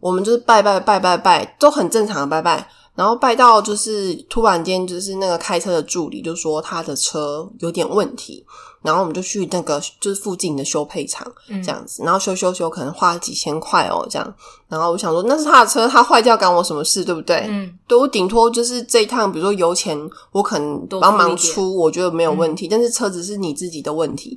[0.00, 2.66] 我们就是拜拜拜拜拜，都很正常的拜拜。
[3.00, 8.44] 然后拜到就是突然间，就是那个开车的助理就说他的车有点问题，
[8.82, 14.34] 然后我们就去那个就是附近的修配厂嗯这样子，然后修修修可能花了几千块哦这样。
[14.68, 17.46] 然后我想说那是他的车，他坏掉干我什么事，对不对？
[17.48, 19.98] 嗯，对我顶多就是这一趟，比如说油钱，
[20.32, 22.68] 我可能帮忙出，我觉得没有问题。
[22.68, 24.36] 但是车子是你自己的问题，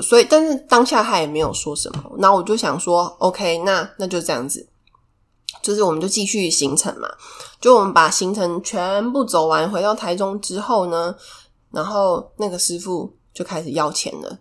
[0.00, 2.04] 所以但是当下他也没有说什么。
[2.18, 4.64] 然后我就想说，OK，那那就这样子，
[5.62, 7.08] 就是我们就继续行程嘛。
[7.60, 11.14] 就我们把行程全部走完，回到台中之后呢，
[11.70, 14.38] 然后那个师傅就开始要钱了。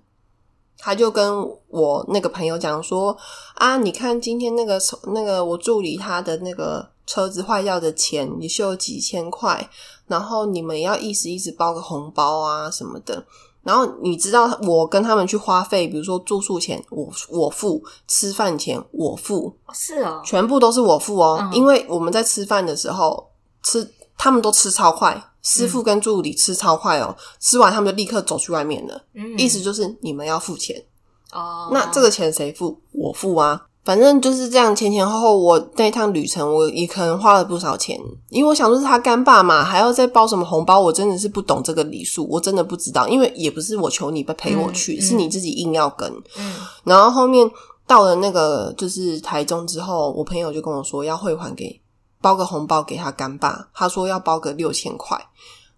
[0.77, 3.17] 他就跟我那个朋友讲说
[3.55, 4.79] 啊，你看今天那个
[5.13, 9.67] 那个我助理他的那个车子坏掉的钱也是有几千块，
[10.07, 13.25] 然后你们要意思意思包个红包啊什么的。
[13.65, 21.51] 然后你知道我跟他们去花费，比如说住宿钱我我付，吃饭钱我付，哦是哦，全部都是我付哦，嗯。
[21.51, 23.31] 因为我们在吃饭的时候
[23.63, 30.85] 吃，他们都吃超快，师傅跟助理吃超快哦，吃完他们就立刻走去外面了，嗯，意思就是你们要付钱，
[31.33, 32.79] 哦，那这个钱谁付？
[32.91, 33.65] 我付啊。
[33.85, 37.97] 反正就是这样，前前后后我那趟旅程我也可能花了不少钱，
[38.29, 46.11] 因为我想说是他干爸嘛，还要再包什么红包，我真的是不懂这个礼数，我真的不知道，因为也不是我求你陪我去，是你自己硬要跟。
[46.37, 47.47] 嗯然后后面
[47.85, 51.79] 到了那个就是台中之后，我朋友就跟我说要汇还给
[52.19, 55.15] 包个红包给他干爸，他说要包个六千块。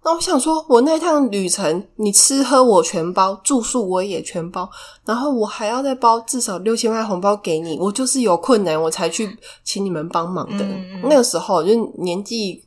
[0.08, 4.70] 那我想说，我那趟旅程，你吃喝我全包，住宿我也全包，
[5.04, 10.66] 然后我还要再包至少六千块红包给你，我就是有困难我才去请你们帮忙的。
[11.04, 12.64] 那个时候就年纪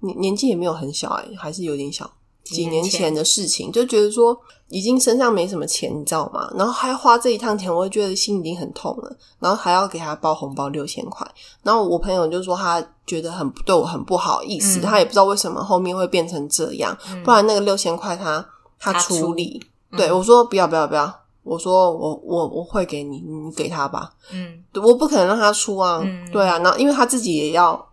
[0.00, 2.10] 年年纪也没有很小哎、还是有点小，
[2.42, 4.36] 几年前的事情，就觉得说
[4.70, 6.48] 已经身上没什么钱，你知道吗？
[6.56, 11.26] 然后还要花这一趟钱，我就觉得心已经很痛了，然后还要给他包红包六千块。
[11.64, 14.82] 然后我朋友就说他觉得很对我很不好意思，嗯。
[14.82, 18.46] 他也不知道为什么后面会变成这样，不然那个六千块他
[18.78, 19.60] 他处理。
[19.96, 21.12] 对我说不要不要不要，
[21.42, 24.12] 我说我我我会给你，你给他吧。
[24.32, 24.62] 嗯。
[24.80, 26.30] 我不可能让他出啊，嗯。
[26.30, 27.88] 对啊，然后因为他自己也要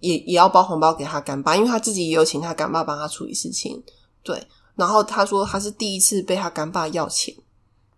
[0.00, 3.80] 也也要包红包给他干爸，因为他自己也有请他干爸帮他处理事情，
[4.24, 4.44] 对。
[4.76, 7.34] 然后他说他是第一次被他干爸要钱，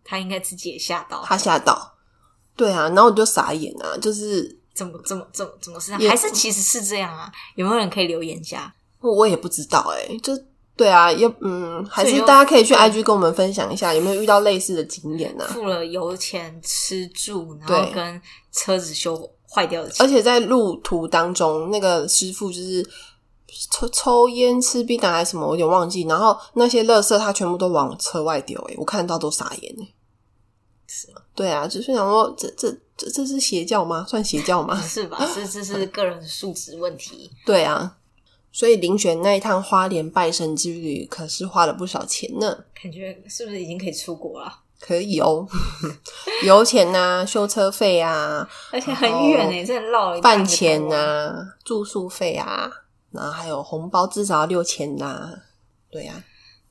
[0.04, 1.94] 他应该自己也吓到，他吓到，
[2.56, 6.00] 对啊，然后我就傻眼啊，就是怎么怎么怎么怎么是这样？
[6.02, 7.30] 也还是其实是这样啊？
[7.56, 8.72] 有没有人可以留言一下？
[9.00, 10.32] 我也不知道哎、就
[10.76, 15.50] 对啊，要嗯，还是大家可以去 IG 跟我们分享一下，有没有遇到类似的经验呢、啊？
[15.52, 18.22] 付了油钱、吃住，然对后跟
[18.52, 22.88] 车子修坏掉的钱，而且在路途当中，那个师傅就是
[23.70, 26.02] 抽抽烟、吃槟榔还是什么，我有点忘记。
[26.02, 29.94] 然后那些垃圾他全部都往车外丢，哎，我看到都傻眼诶。
[30.86, 34.04] 是吗对啊，就是想说，这这这这是邪教吗？
[34.08, 34.80] 算邪教吗？
[34.80, 35.18] 是吧？
[35.34, 37.30] 这这是个人素质问题。
[37.44, 37.96] 对啊，
[38.52, 42.64] 所以林选那一趟花莲拜神之旅，可是花了不少钱呢。
[42.82, 44.50] 感觉是不是已经可以出国了？
[44.80, 45.46] 可以哦，
[46.44, 51.34] 油钱呐、修车费啊、而且很远诶、真的绕了饭钱呐、
[51.64, 52.70] 住宿费啊，
[53.12, 55.30] 然后还有红包至少要六千呐。
[55.90, 56.22] 对啊，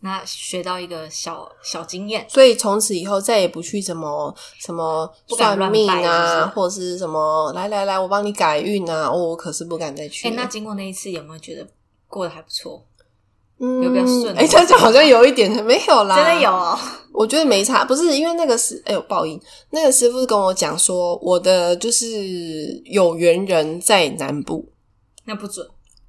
[0.02, 9.10] 那学到一个小小经验，所以从此以后再也不去什么什么算命啊，是是或者是什么来来来，我帮你改运啊。
[9.10, 10.38] 哦，我可是不敢再去哎、了。
[10.38, 11.68] 那经过那一次，有没有觉得
[12.08, 12.84] 过得还不错？
[13.60, 16.78] 嗯有比较顺哎，这样好像有一点没有啦，真的有、哦，
[17.12, 24.64] 我觉得没差，不是因为那个师，哎呦报应，那个师傅跟我讲说，我的就是有缘人在南部，
[25.26, 25.68] 那不准。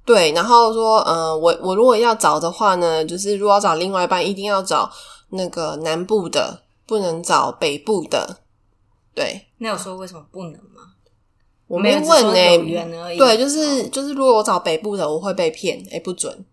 [0.09, 4.89] 对，然后说，呃，我我如果要找的话呢，就是如果要找另外一半，一定要找
[5.29, 8.37] 那个南部的，不能找北部的。
[9.13, 10.95] 对，那有说为什么不能吗？
[11.67, 12.33] 我没问呢、
[13.19, 16.43] 对，就是就是，如果我找北部的，我会被骗，哎、不准。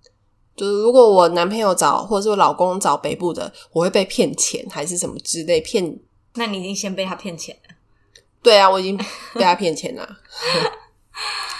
[0.55, 5.99] 就是如果我男朋友找，或者是我老公找北部的，我会被骗钱，还是什么之类骗
[6.37, 7.75] 那你已经先被他骗钱了。
[8.43, 8.99] 对啊，我已经
[9.33, 10.07] 被他骗钱了。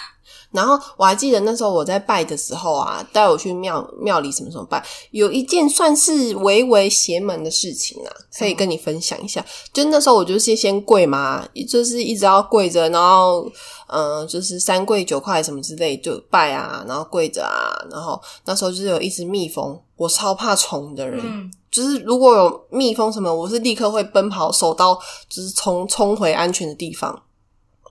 [0.51, 9.45] 然后我还记得那时候我在拜的时候啊，带我去庙庙里什么什么拜，有一件算是微微邪门的事情啊，可以跟你分享一下。
[9.73, 13.45] 就那时候我就是先跪嘛，就是一直要跪着，然后
[13.87, 24.97] 嗯、呃就是三跪九块什么之类就拜啊，然后跪着啊，然后那时候就是有一只蜜蜂，我超怕虫的人，嗯，就是如果有蜜蜂什么，我是立刻会奔跑，手刀
[25.29, 27.21] 就是冲冲回安全的地方。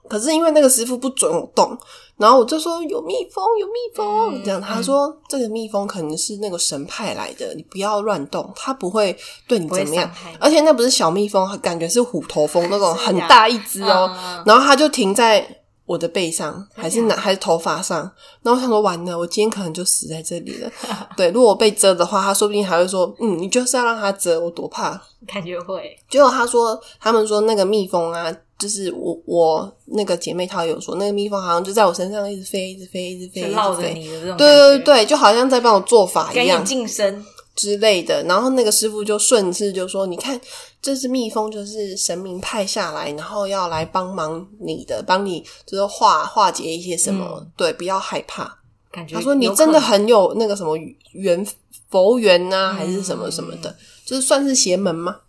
[0.09, 1.77] 可是因为那个师傅不准我动，
[2.17, 10.11] 然后我就说有蜜蜂，有蜜蜂，嗯这样他说这个蜜蜂可能是那个神派来的，你不要乱动，它不会对你怎么样。
[10.39, 14.11] 而且那不是小蜜蜂，感觉是虎头蜂那种很大一只哦。
[14.13, 15.45] 嗯然后它就停在
[15.87, 18.01] 我的背上，还是哪还是头发上。
[18.43, 20.71] 然后我想说完了，我今天可能就死在这里了。
[21.17, 25.01] 对，如果我被蛰的话，他说不定还会说，嗯，你就是要让他蛰，我多怕。
[25.27, 33.55] 感觉会，结果他说，他们说那个蜜蜂啊，就是我我那个姐妹她有说，那个蜜蜂好像就在我身上一直飞，一直飞，一直飞，就一直飞。
[33.55, 37.25] 绕着你的这种对对对，对，就好像在帮我做法一样晋升，
[37.57, 38.23] 之类的。
[38.25, 40.41] 然后那个师傅就顺势就说：“你看，
[40.87, 48.57] 这只蜜蜂就是神明派下来，然后要来帮忙你的，帮你就是化化解一些什么，对，不要害怕。”
[48.93, 50.79] 感觉他说：“你真的很有那个什么
[51.11, 51.45] 缘
[51.91, 55.23] 佛缘呐、嗯还是什么什么的，就是算是邪门吗？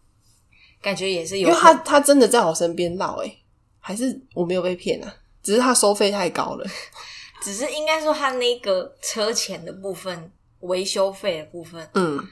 [0.80, 3.38] 感觉也是有因为他他真的在我身边绕，诶，
[3.80, 5.12] 还是我没有被骗啊？
[5.42, 6.66] 只是他收费太高了。
[7.44, 12.24] 只是应该说他那个车钱的部分、维修费的部分嗯，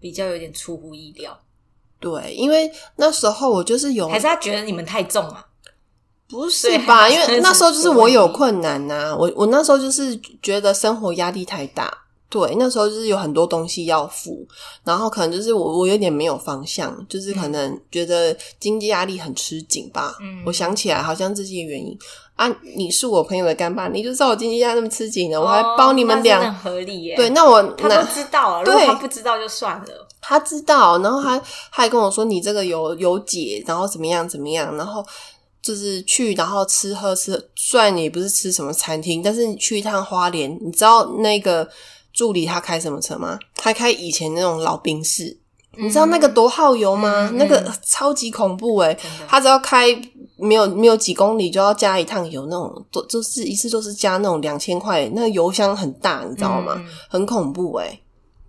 [0.00, 1.38] 比较有点出乎意料，
[2.04, 5.46] 对，因为那时候我就是有还是他觉得你们太重啊？
[6.28, 7.08] 不是吧？
[7.08, 11.90] 因为 那时候就是我有困难呐、我我那时候就是觉得生活压力太大，
[12.28, 14.46] 对，那时候就是有很多东西要付，
[14.84, 20.14] 然后可能就是我我有点没有方向，就是可能觉得经济压力很吃紧吧。
[20.20, 21.96] 嗯我想起来好像这些原因
[22.36, 22.48] 啊。
[22.76, 26.38] 你是我朋友的干爸，你就知道我经济压力那么吃紧了，我还包你们俩。
[26.38, 27.16] 哦那真的很合理耶。
[27.16, 30.08] 对，，那我那他都知道啊，如果对他不知道就算了。
[30.26, 35.04] 他知道，然后他他还跟我说你这个有有解，然后怎么样怎么样，然后
[35.62, 41.68] 就是去，然后吃喝吃，虽然你不是吃什么餐厅，但是你去一趟花莲，你知道那个
[42.12, 43.38] 助理他开什么车吗？
[43.56, 45.36] 他开以前那种老兵士，
[45.76, 47.30] 你知道那个多耗油吗？
[47.34, 48.98] 那个超级恐怖诶、
[49.28, 49.86] 他只要开
[50.36, 56.74] 没有没有几公里就要加一趟油，那种都就是一次都是加那种两千块，那个油箱很大，你知道吗？
[57.08, 58.00] 很恐怖诶、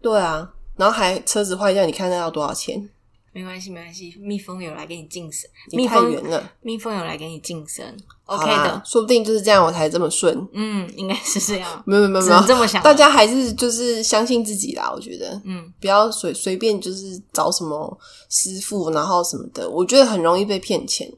[0.01, 2.89] 对啊，然后还车子坏掉，你看那要多少钱？
[3.31, 4.15] 没关系，没关系。
[4.17, 7.85] 蜜蜂有来给你晋升，你太蜜蜂远了蜜蜂有来给你晋升
[8.23, 8.81] ，OK 啦的。
[8.85, 10.47] 说不定就是这样我才这么顺。
[10.53, 11.83] 嗯，应该是这样。
[11.85, 15.41] 没有没有只没有，能这么想大家还是就是相信自己啦，我觉得。
[15.43, 17.99] 嗯，不要随随便就是找什么
[18.29, 21.11] 师傅，然后什么的，我觉得很容易被骗钱。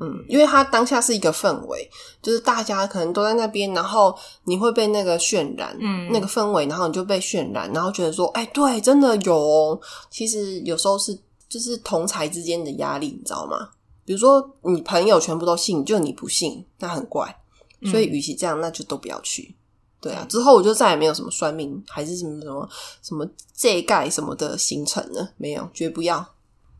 [0.00, 1.88] 嗯，因为它当下是一个氛围，
[2.20, 9.80] 就是大家可能都在那边，然后你会被那个渲染，嗯那个氛围，然后你就被渲染，然后觉得说，哎，对，真的有哦。
[10.10, 11.16] 其实有时候是
[11.48, 13.70] 就是同才之间的压力，你知道吗？
[14.04, 17.38] 比如说你朋友全部都信，就你不信，那很怪。
[17.84, 19.56] 所以，与其这样，那就都不要去。
[20.00, 22.68] 对啊，之后我就再也没有什么算命，还是什么什么
[23.02, 23.26] 什么
[23.56, 26.24] 这盖什么的行程了，没有，绝不要。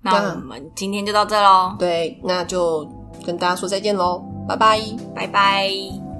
[0.02, 2.86] 那我们今天就到这喽，对，那就
[3.24, 4.80] 跟大家说再见喽，拜拜。
[5.14, 6.11] 拜拜。